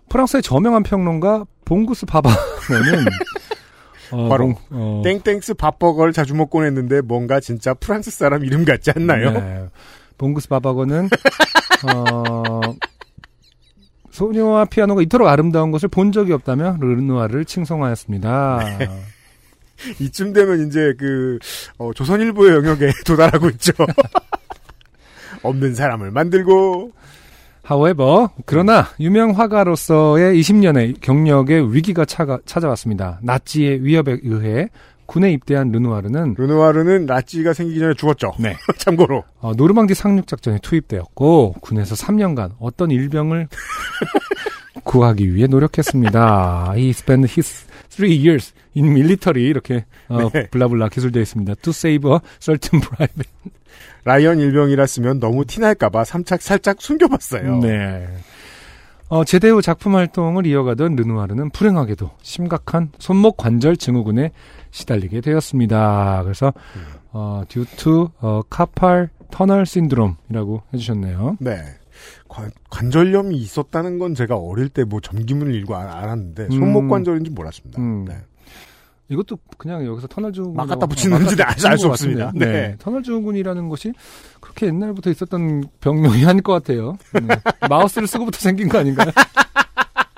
[0.09, 2.35] 프랑스의 저명한 평론가 봉구스 바바는
[4.11, 8.91] 어, 바로 봉- 어, 땡땡스 밥버거를 자주 먹곤 했는데 뭔가 진짜 프랑스 사람 이름 같지
[8.95, 9.31] 않나요?
[9.31, 9.65] 네.
[10.17, 11.09] 봉구스 바바거는
[11.93, 12.61] 어,
[14.17, 18.79] 소녀와 피아노가 이토록 아름다운 것을 본 적이 없다며 르누아르를 칭송하였습니다.
[20.01, 21.37] 이쯤 되면 이제 그
[21.77, 23.73] 어, 조선일보의 영역에 도달하고 있죠.
[25.43, 26.91] 없는 사람을 만들고
[27.69, 33.19] However, 그러나 유명 화가로서의 20년의 경력의 위기가 찾아왔습니다.
[33.21, 34.69] 나치의 위협에 의해
[35.07, 38.33] 군에 입대한 르누아르는 르누아르는 라찌가 생기기 전에 죽었죠.
[38.39, 38.55] 네.
[38.77, 43.47] 참고로 어, 노르망디 상륙 작전에 투입되었고 군에서 3년간 어떤 일병을
[44.83, 46.73] 구하기 위해 노력했습니다.
[46.75, 50.47] He spent his three years in military 이렇게 어, 네.
[50.49, 51.55] 블라블라 기술되어 있습니다.
[51.55, 53.31] To save a certain private.
[54.03, 57.59] 라이언 일병이라 쓰면 너무 티날까봐 삼착 살짝 숨겨봤어요.
[57.59, 58.07] 네.
[59.09, 64.31] 어, 제대 후 작품 활동을 이어가던 르누아르는 불행하게도 심각한 손목 관절 증후군에
[64.71, 66.21] 시달리게 되었습니다.
[66.23, 66.53] 그래서
[67.11, 71.37] 어, due to 어, carpal tunnel syndrome이라고 해주셨네요.
[71.39, 71.57] 네.
[72.27, 76.89] 관, 관절염이 있었다는 건 제가 어릴 때 뭐 전기문을 읽고 알- 알았는데 손목 음.
[76.89, 77.81] 관절인지 몰랐습니다.
[77.81, 78.05] 음.
[78.05, 78.17] 네.
[79.09, 82.31] 이것도 그냥 여기서 터널 증후군 막 갖다 붙이는지는 알수 없습니다.
[82.35, 82.45] 네.
[82.45, 82.75] 네.
[82.77, 83.93] 터널 증후군이라는 것이
[84.41, 86.97] 그렇게 옛날부터 있었던 병명이 아닐 것 같아요.
[87.13, 87.35] 네.
[87.69, 89.09] 마우스를 쓰고부터 생긴 거 아닌가요?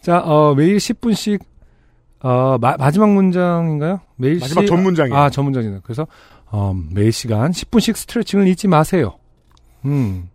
[0.00, 1.40] 자, 어, 매일 10분씩
[2.20, 4.00] 어, 마, 마지막 문장인가요?
[4.16, 5.16] 매일 마지막 시- 전문장이에요.
[5.16, 5.80] 아, 전문장이네요.
[5.82, 6.06] 그래서
[6.46, 9.18] 어, 매일 시간 10분씩 스트레칭을 잊지 마세요.
[9.84, 10.28] 음.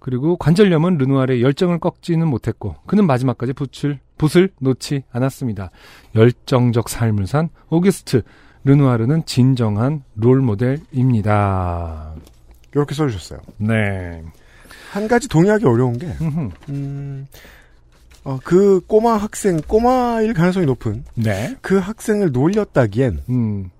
[0.00, 5.70] 그리고 관절염은 르누아르의 열정을 꺾지는 못했고 그는 마지막까지 붓을, 붓을 놓지 않았습니다.
[6.14, 8.22] 열정적 삶을 산 오기스트
[8.64, 12.14] 르누아르는 진정한 롤 모델입니다.
[12.74, 13.40] 이렇게 써주셨어요.
[13.58, 14.22] 네.
[14.92, 16.06] 한 가지 동의하기 어려운 게.
[16.70, 17.26] 음,
[18.28, 21.56] 어, 그 꼬마 학생, 꼬마일 가능성이 높은 네.
[21.62, 23.70] 그 학생을 놀렸다기엔 음.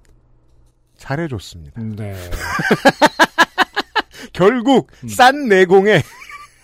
[0.97, 1.83] 잘해줬습니다.
[1.83, 2.17] 네.
[4.33, 6.03] 결국 싼 내공에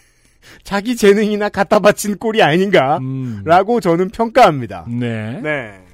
[0.65, 3.81] 자기 재능이나 갖다 바친 꼴이 아닌가라고 음.
[3.83, 4.87] 저는 평가합니다.
[4.89, 5.41] 네.
[5.43, 5.85] 네.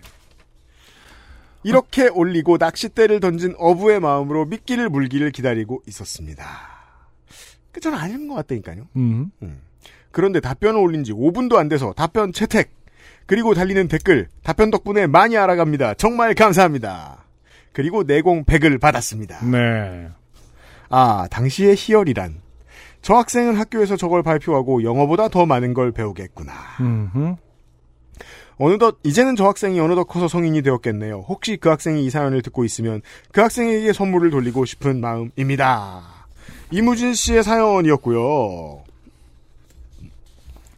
[1.64, 6.46] 이렇게 올리고 낚싯대를 던진 어부의 마음으로 미끼를 물기를 기다리고 있었습니다.
[7.72, 8.86] 그 저는 아닌 것 같다니까요.
[8.94, 9.32] 음.
[10.12, 12.70] 그런데 답변을 올린 지 5분도 안 돼서 답변 채택
[13.26, 15.94] 그리고 달리는 댓글 답변 덕분에 많이 알아갑니다.
[15.94, 17.24] 정말 감사합니다.
[17.72, 19.44] 그리고 내공 100을 받았습니다.
[19.46, 20.08] 네.
[20.88, 22.40] 아 당시의 희열이란
[23.02, 26.52] 저 학생은 학교에서 저걸 발표하고 영어보다 더 많은 걸 배우겠구나.
[26.80, 27.36] 음흠.
[28.58, 31.24] 어느덧 이제는 저 학생이 어느덧 커서 성인이 되었겠네요.
[31.28, 33.00] 혹시 그 학생이 이 사연을 듣고 있으면
[33.32, 36.02] 그 학생에게 선물을 돌리고 싶은 마음입니다.
[36.70, 38.84] 이무진 씨의 사연이었고요.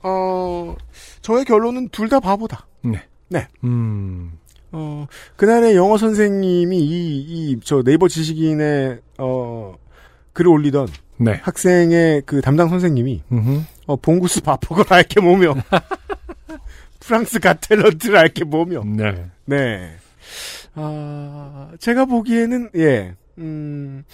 [0.03, 0.75] 어,
[1.21, 2.67] 저의 결론은 둘 다 바보다.
[2.83, 3.03] 네.
[3.29, 3.47] 네.
[3.65, 4.33] 음.
[4.73, 7.21] 어, 그날의 영어 선생님이 이,
[7.53, 9.75] 이, 저 네이버 지식인의, 어,
[10.33, 10.89] 글을 올리던
[11.19, 11.33] 네.
[11.43, 13.63] 학생의 그 담당 선생님이, 음흠.
[13.87, 15.55] 어, 봉구스 바폭을 알게 모며,
[17.01, 19.27] 프랑스 가텔런트를 알게 모며, 네.
[19.45, 19.91] 네.
[20.75, 24.05] 아, 제가 보기에는, 예, 음,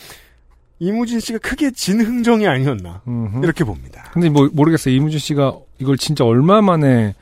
[0.81, 3.03] 이무진 씨가 크게 진 흥정이 아니었나.
[3.07, 3.45] 음흠.
[3.45, 4.11] 이렇게 봅니다.
[4.13, 4.95] 근데 뭐 모르겠어요.
[4.95, 7.15] 이무진 씨가 이걸 진짜 얼마 만에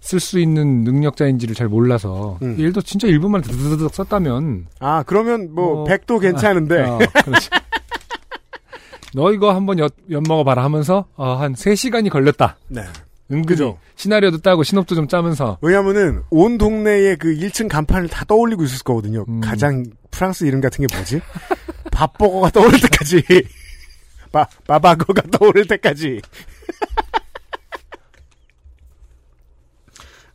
[0.00, 2.56] 쓸 수 있는 능력자인지를 잘 몰라서 음.
[2.58, 7.48] 예를 들어 진짜 1분만 드드드득 썼다면 아, 그러면 뭐, 어, 백도 괜찮은데, 어, 그렇지.
[9.14, 12.56] 너 이거 한번 엿, 엿 먹어봐라 하면서 어, 한 3시간이 걸렸다.
[12.68, 12.82] 네.
[13.30, 13.78] 은근히 그죠.
[13.96, 19.24] 시나리오도 따고 신업도 좀 짜면서 왜냐면은 온 동네에 그 1층 간판을 다 떠올리고 있을 거거든요.
[19.28, 19.40] 음.
[19.40, 21.20] 가장 프랑스 이름 같은 게 뭐지?
[21.92, 23.22] 밥버거가 떠오를 때까지.
[24.32, 26.20] 바, 바바거가 떠오를 때까지.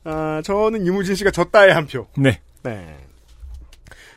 [0.09, 2.07] 아, 저는 이무진 씨가 졌다의 한 표.
[2.15, 2.39] 네.
[2.63, 2.97] 네.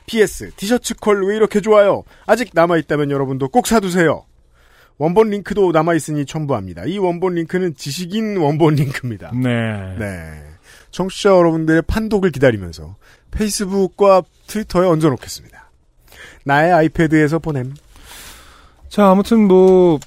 [0.06, 2.04] PS, 티셔츠 컬 왜 이렇게 좋아요?
[2.26, 4.24] 아직 남아 있다면 여러분도 꼭 사두세요.
[4.98, 6.84] 원본 링크도 남아 있으니 첨부합니다.
[6.84, 9.32] 이 원본 링크는 지식인 원본 링크입니다.
[9.34, 9.96] 네.
[9.98, 10.44] 네.
[10.90, 12.96] 청취자 여러분들의 판독을 기다리면서
[13.30, 15.70] 페이스북과 트위터에 얹어놓겠습니다.
[16.44, 17.74] 나의 아이패드에서 보냄.
[18.88, 19.98] 자, 아무튼 뭐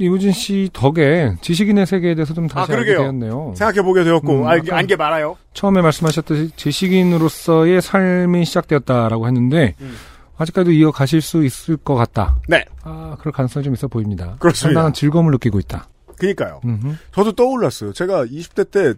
[0.00, 2.92] 이무진 씨 덕에 지식인의 세계에 대해서 좀 다시 아, 알게.
[2.96, 3.54] 되었네요.
[3.56, 5.36] 생각해보게 되었고, 음, 알, 안게 많아요.
[5.52, 9.94] 처음에 말씀하셨듯이 지식인으로서의 삶이 시작되었다라고 했는데 음.
[10.38, 12.36] 아직까지도 이어가실 수 있을 것 같다.
[12.48, 12.64] 네.
[12.82, 14.36] 아, 그럴 가능성이 좀 있어 보입니다.
[14.38, 14.68] 그렇습니다.
[14.68, 15.86] 상당한 즐거움을 느끼고 있다.
[16.18, 16.60] 그니까요.
[16.64, 16.94] 음흠.
[17.12, 17.92] 저도 떠올랐어요.
[17.92, 18.94] 제가 20대 때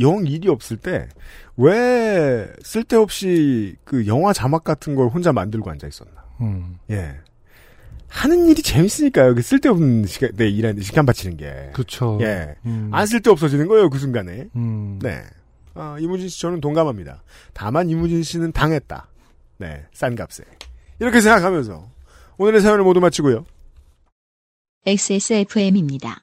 [0.00, 1.08] 영 일이 없을 때,
[1.56, 6.12] 왜 쓸데없이 그 영화 자막 같은 걸 혼자 만들고 앉아 있었나.
[6.40, 6.78] 음.
[6.90, 7.14] 예.
[8.14, 9.34] 하는 일이 재밌으니까요.
[9.34, 11.70] 그 쓸데없는 시간, 네, 일하는 시간 바치는 게.
[11.72, 12.16] 그렇죠.
[12.22, 12.54] 예.
[12.64, 12.88] 음.
[12.92, 14.46] 안 쓸데없어지는 거예요, 그 순간에.
[14.54, 15.00] 음.
[15.02, 15.20] 네.
[15.74, 17.24] 아, 이무진 씨 저는 동감합니다.
[17.52, 19.08] 다만 이무진 씨는 당했다.
[19.58, 20.44] 네, 싼 값에.
[21.00, 21.88] 이렇게 생각하면서
[22.38, 23.44] 오늘의 사연을 모두 마치고요.
[24.86, 26.22] XSFM입니다.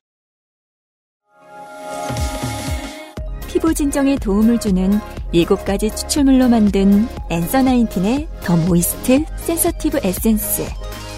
[3.47, 4.91] 피부 진정에 도움을 주는
[5.33, 10.63] 7가지 추출물로 만든 엔서 나인틴의 더 모이스트 센서티브 에센스.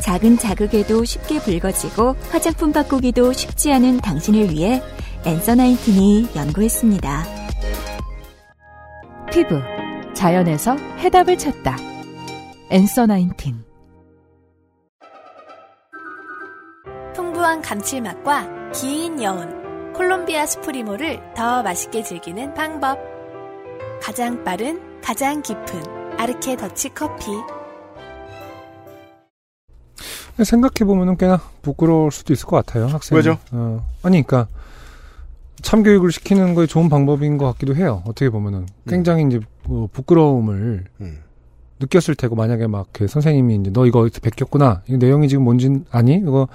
[0.03, 4.83] 작은 자극에도 쉽게 붉어지고 화장품 바꾸기도 쉽지 않은 당신을 위해
[5.25, 7.23] Answer Nineteen이 연구했습니다.
[9.31, 9.61] 피부
[10.13, 11.77] 자연에서 해답을 찾다.
[12.69, 13.63] Answer Nineteen
[17.15, 22.99] 풍부한 감칠맛과 긴 여운, 콜롬비아 수프리모를 더 맛있게 즐기는 방법.
[24.01, 27.31] 가장 빠른, 가장 깊은 아르케 더치 커피.
[30.41, 33.15] 생각해 보면 꽤나 부끄러울 수도 있을 것 같아요, 학생.
[33.15, 33.37] 왜죠?
[33.51, 34.47] 어, 아니, 그니까,
[35.61, 38.01] 참교육을 시키는 거에 좋은 방법인 것 같기도 해요.
[38.05, 38.65] 어떻게 보면은.
[38.87, 41.19] 굉장히 이제, 뭐 부끄러움을 음.
[41.79, 44.81] 느꼈을 테고, 만약에 막, 그 선생님이 이제, 너 이거 어디서 베꼈구나.
[44.87, 46.15] 이 내용이 지금 뭔진 아니?
[46.15, 46.47] 이거,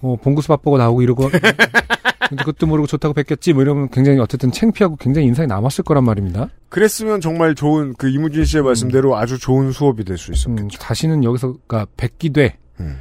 [0.00, 1.28] 뭐, 봉구수 밥보고 나오고 이러고,
[2.28, 3.54] 근데 그것도 모르고 좋다고 베꼈지?
[3.54, 6.48] 뭐 이러면 굉장히 어쨌든 창피하고 굉장히 인상이 남았을 거란 말입니다.
[6.68, 10.62] 그랬으면 정말 좋은 그 이무진 씨의 말씀대로 아주 좋은 수업이 될 수 있었겠죠.
[10.62, 12.58] 음, 다시는 여기서, 그니까, 뱉기 돼.
[12.80, 13.00] 음.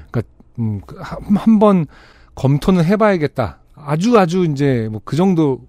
[0.59, 0.81] 음,
[1.35, 1.85] 한번
[2.35, 3.59] 검토는 해봐야겠다.
[3.75, 5.61] 아주 아주 이제 뭐 그 정도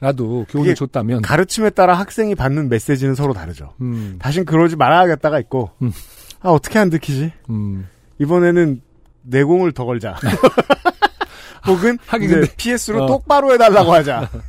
[0.00, 1.22] 라도 교훈을 그게 줬다면.
[1.22, 3.72] 가르침에 따라 학생이 받는 메시지는 서로 다르죠.
[3.80, 5.90] 음, 다신 그러지 말아야겠다가 있고, 음.
[6.40, 7.32] 아 어떻게 안 들키지?
[7.50, 7.88] 음.
[8.18, 8.82] 이번에는
[9.22, 10.16] 내공을 더 걸자.
[11.66, 13.06] 혹은 하긴 이제 근데- PS로 어.
[13.06, 14.28] 똑바로 해달라고 하자.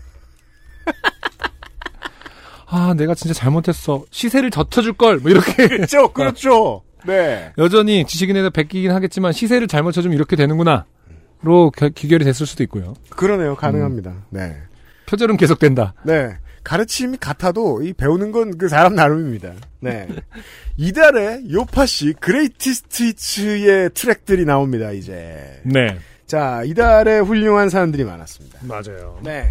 [2.70, 4.04] 아, 내가 진짜 잘못했어.
[4.12, 5.20] 시세를 젖혀줄 걸.
[5.20, 5.68] 뭐 이렇게.
[5.68, 6.84] 그렇죠, 그렇죠.
[7.08, 7.52] 네.
[7.58, 10.86] 여전히 지식인에서 베끼긴 하겠지만 시세를 잘못 쳐주면 이렇게 되는구나.
[11.42, 12.96] 로 겨- 귀결이 됐을 수도 있고요.
[13.10, 14.14] 그러네요, 가능합니다.
[14.30, 14.58] 네.
[15.08, 15.94] 표절은 계속된다.
[16.04, 16.36] 네.
[16.64, 19.54] 가르침이 같아도 이 배우는 건 그 사람 나름입니다.
[19.80, 20.08] 네.
[20.76, 25.62] 이달에 요파시 Greatest Hits의 트랙들이 나옵니다, 이제.
[25.64, 25.98] 네.
[26.26, 28.60] 자, 이달에 훌륭한 사람들이 많았습니다.
[28.64, 29.20] 맞아요.
[29.24, 29.50] 네.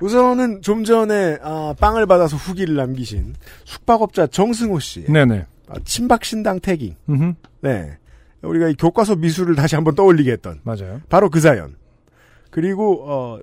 [0.00, 5.04] 우선은 좀 전에 아, 빵을 받아서 후기를 남기신 숙박업자 정승호 씨.
[5.04, 5.44] 네네.
[5.68, 6.96] 아, 친박신당 태깅.
[7.08, 7.34] 음흠.
[7.60, 7.98] 네.
[8.42, 10.60] 우리가 이 교과서 미술을 다시 한번 떠올리게 했던.
[10.62, 11.00] 맞아요.
[11.08, 11.76] 바로 그 사연.
[12.50, 13.38] 그리고, 어,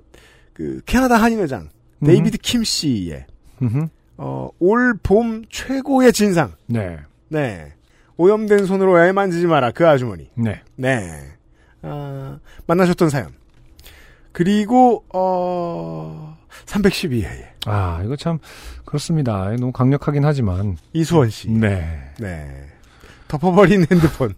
[0.52, 1.68] 그, 캐나다 한인회장,
[2.04, 3.26] 데이비드 킴 씨의,
[3.62, 3.86] 음흠.
[4.16, 6.54] 어, 올 봄 최고의 진상.
[6.66, 6.98] 네.
[7.28, 7.72] 네.
[8.16, 10.30] 오염된 손으로 애 만지지 마라, 그 아주머니.
[10.34, 10.62] 네.
[10.76, 11.10] 네.
[11.82, 13.28] 아, 만나셨던 사연.
[14.32, 17.44] 그리고, 어, 312회에.
[17.66, 18.38] 아, 이거 참,
[18.84, 19.50] 그렇습니다.
[19.58, 20.76] 너무 강력하긴 하지만.
[20.92, 21.50] 이수원 씨.
[21.50, 22.12] 네.
[22.18, 22.66] 네.
[23.28, 24.34] 덮어버린 핸드폰.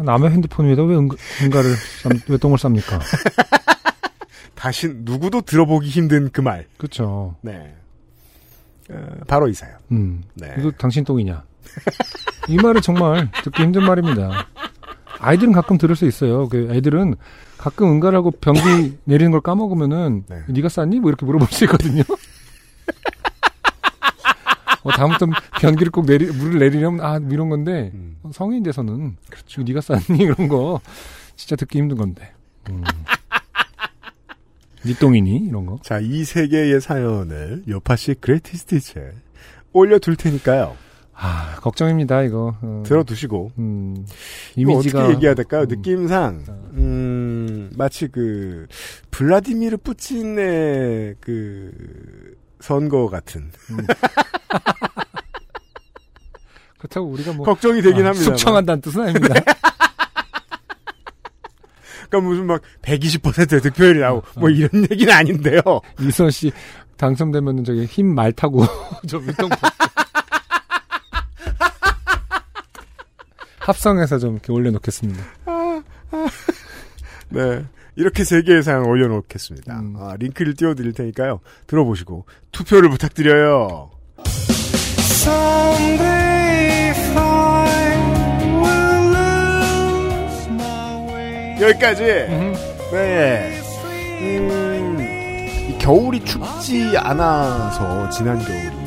[0.00, 1.08] 남의 핸드폰 위에다 왜 응,
[1.42, 3.00] 응가를, 쌈- 왜 똥을 쌉니까?
[4.54, 6.66] 다시 누구도 들어보기 힘든 그 말.
[6.76, 7.34] 그쵸.
[7.42, 7.74] 네.
[8.90, 9.74] 어, 바로 이 사연.
[9.90, 10.22] 음.
[10.34, 10.54] 네.
[10.58, 11.42] 이거 당신 똥이냐?
[12.48, 14.46] 이 말은 정말 듣기 힘든 말입니다.
[15.18, 16.48] 아이들은 가끔 들을 수 있어요.
[16.48, 17.14] 그 애들은
[17.58, 20.42] 가끔 응가라고 변기 내리는 걸 까먹으면은 네.
[20.48, 20.60] 네.
[20.62, 21.00] 가 쌌니?
[21.00, 22.02] 뭐 이렇게 물어볼 수 있거든요.
[24.84, 25.26] 어, 다음부터
[25.60, 28.16] 변기를 꼭 내리 물을 내리려면 아 이런 건데 음.
[28.32, 29.62] 성인 돼서는 그렇죠.
[29.62, 30.80] 네가 쌌니 이런 거
[31.36, 32.32] 진짜 듣기 힘든 건데.
[32.70, 32.82] 음.
[34.84, 35.78] 니 똥이니 이런 거.
[35.82, 39.12] 자, 이 세 개의 사연을 요파시 Greatest Hits에
[39.72, 40.76] 올려둘 테니까요.
[41.12, 42.54] 아 걱정입니다 이거.
[42.62, 43.50] 어, 들어두시고.
[43.58, 44.06] 음,
[44.54, 45.62] 이미지가 어떻게 얘기해야 될까요?
[45.62, 45.66] 음.
[45.68, 46.44] 느낌상,
[46.74, 47.17] 음,
[47.76, 48.66] 마치 그,
[49.10, 53.50] 블라디미르 푸틴의 그, 선거 같은.
[56.78, 58.24] 그렇다고 우리가 뭐 걱정이 되긴 아, 합니다.
[58.24, 59.34] 숙청한다는 뜻은 아닙니다.
[62.08, 64.40] 그러니까 무슨 막 120%의 득표율이 나오고, 어.
[64.40, 65.60] 뭐 이런 얘기는 아닌데요.
[66.00, 66.52] 이선 씨
[66.96, 68.64] 당첨되면은 저기 흰말 타고
[69.06, 69.50] 저 밑동
[73.60, 75.22] 합성해서 좀 이렇게 올려놓겠습니다.
[77.30, 77.64] 네.
[77.96, 79.80] 이렇게 세 개의 사연 올려놓겠습니다.
[79.80, 79.96] 음.
[79.98, 81.40] 아, 링크를 띄워드릴 테니까요.
[81.66, 83.90] 들어보시고 투표를 부탁드려요.
[91.60, 92.04] 여기까지.
[92.92, 93.60] 네.
[94.20, 94.98] 음,
[95.68, 98.86] 이 겨울이 춥지 않아서 지난 겨울이 음,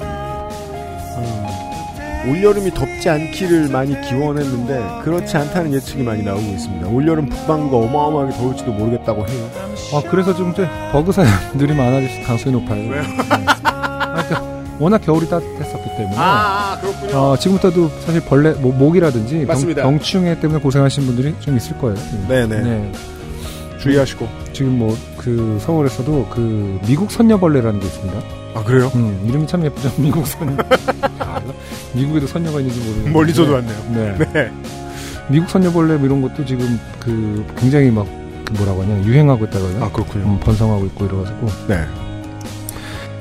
[2.29, 6.87] 올여름이 덥지 않기를 많이 기원했는데 그렇지 않다는 예측이 많이 나오고 있습니다.
[6.87, 9.49] 올여름 북반구가 어마어마하게 더울지도 모르겠다고 해요.
[9.93, 12.89] 아 그래서 좀 이제 버그 사연들이 많아질 가능성이 높아요.
[12.89, 13.03] 왜요?
[13.63, 17.17] 아, 그러니까 워낙 겨울이 따뜻했었기 때문에 아, 그렇군요.
[17.17, 19.83] 어, 지금부터도 사실 벌레 뭐, 모기라든지 맞습니다.
[19.83, 21.97] 병, 충해 때문에 고생하시는 분들이 좀 있을 거예요.
[22.27, 22.61] 네네.
[22.61, 22.91] 네.
[23.79, 24.27] 주의하시고.
[24.53, 28.19] 지금 뭐 그 서울에서도 그 미국 선녀벌레라는 게 있습니다.
[28.53, 28.91] 아 그래요?
[28.95, 29.91] 음, 이름이 참 예쁘죠.
[30.01, 30.55] 미국 선녀.
[31.19, 31.41] 아,
[31.93, 33.09] 미국에도 선녀가 있는지 모르는데.
[33.11, 33.77] 멀리서도 왔네요.
[33.93, 34.17] 네.
[34.33, 34.51] 네.
[35.29, 38.05] 미국 선녀벌레 뭐 이런 것도 지금 그 굉장히 막
[38.43, 40.25] 그 뭐라고 하냐 유행하고 있다고 하나 아 그렇군요.
[40.25, 41.85] 음, 번성하고 있고 이래가지고 네.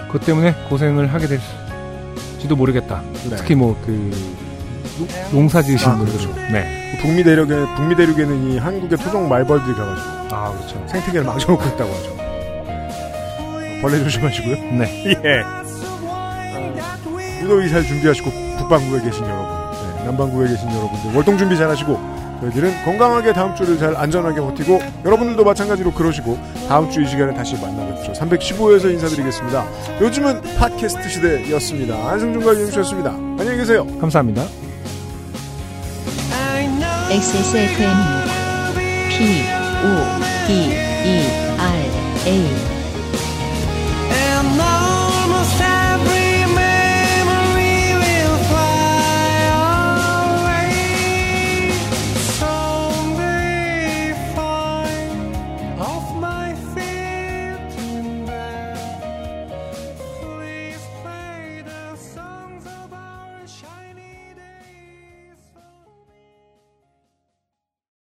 [0.06, 3.00] 그것 때문에 고생을 하게 될지도 모르겠다.
[3.28, 3.36] 네.
[3.36, 4.10] 특히 뭐 그
[5.30, 6.12] 농사 지으시는 아, 분들.
[6.18, 6.34] 그렇죠.
[6.52, 6.98] 네.
[7.00, 10.84] 북미 대륙에 북미 대륙에는 이 한국의 토종 말벌들이 가가지고 아 그렇죠.
[10.88, 12.19] 생태계를 망쳐놓고 있다고 하죠.
[13.80, 14.56] 어, 벌레 조심하시고요.
[14.78, 15.04] 네.
[15.24, 15.40] 예.
[15.42, 15.62] 어,
[17.42, 19.46] 무더위 잘 준비하시고 북반구에 계신 여러분,
[19.98, 21.98] 네, 남반구에 계신 여러분들 월동 준비 잘 하시고
[22.42, 26.38] 저희들은 건강하게 다음 주를 잘 안전하게 버티고 여러분들도 마찬가지로 그러시고
[26.68, 28.12] 다음 주 이 시간에 다시 만나뵙죠.
[28.12, 29.64] 315에서 인사드리겠습니다.
[30.00, 31.94] 요즘은 팟캐스트 시대였습니다.
[32.10, 33.10] 안승준과 윤수였습니다.
[33.10, 33.86] 안녕히 계세요.
[34.00, 34.42] 감사합니다.
[37.10, 38.30] XSFM입니다.
[39.10, 39.42] P,
[39.82, 40.52] O, D,
[41.04, 41.26] E,
[41.58, 42.79] R, A.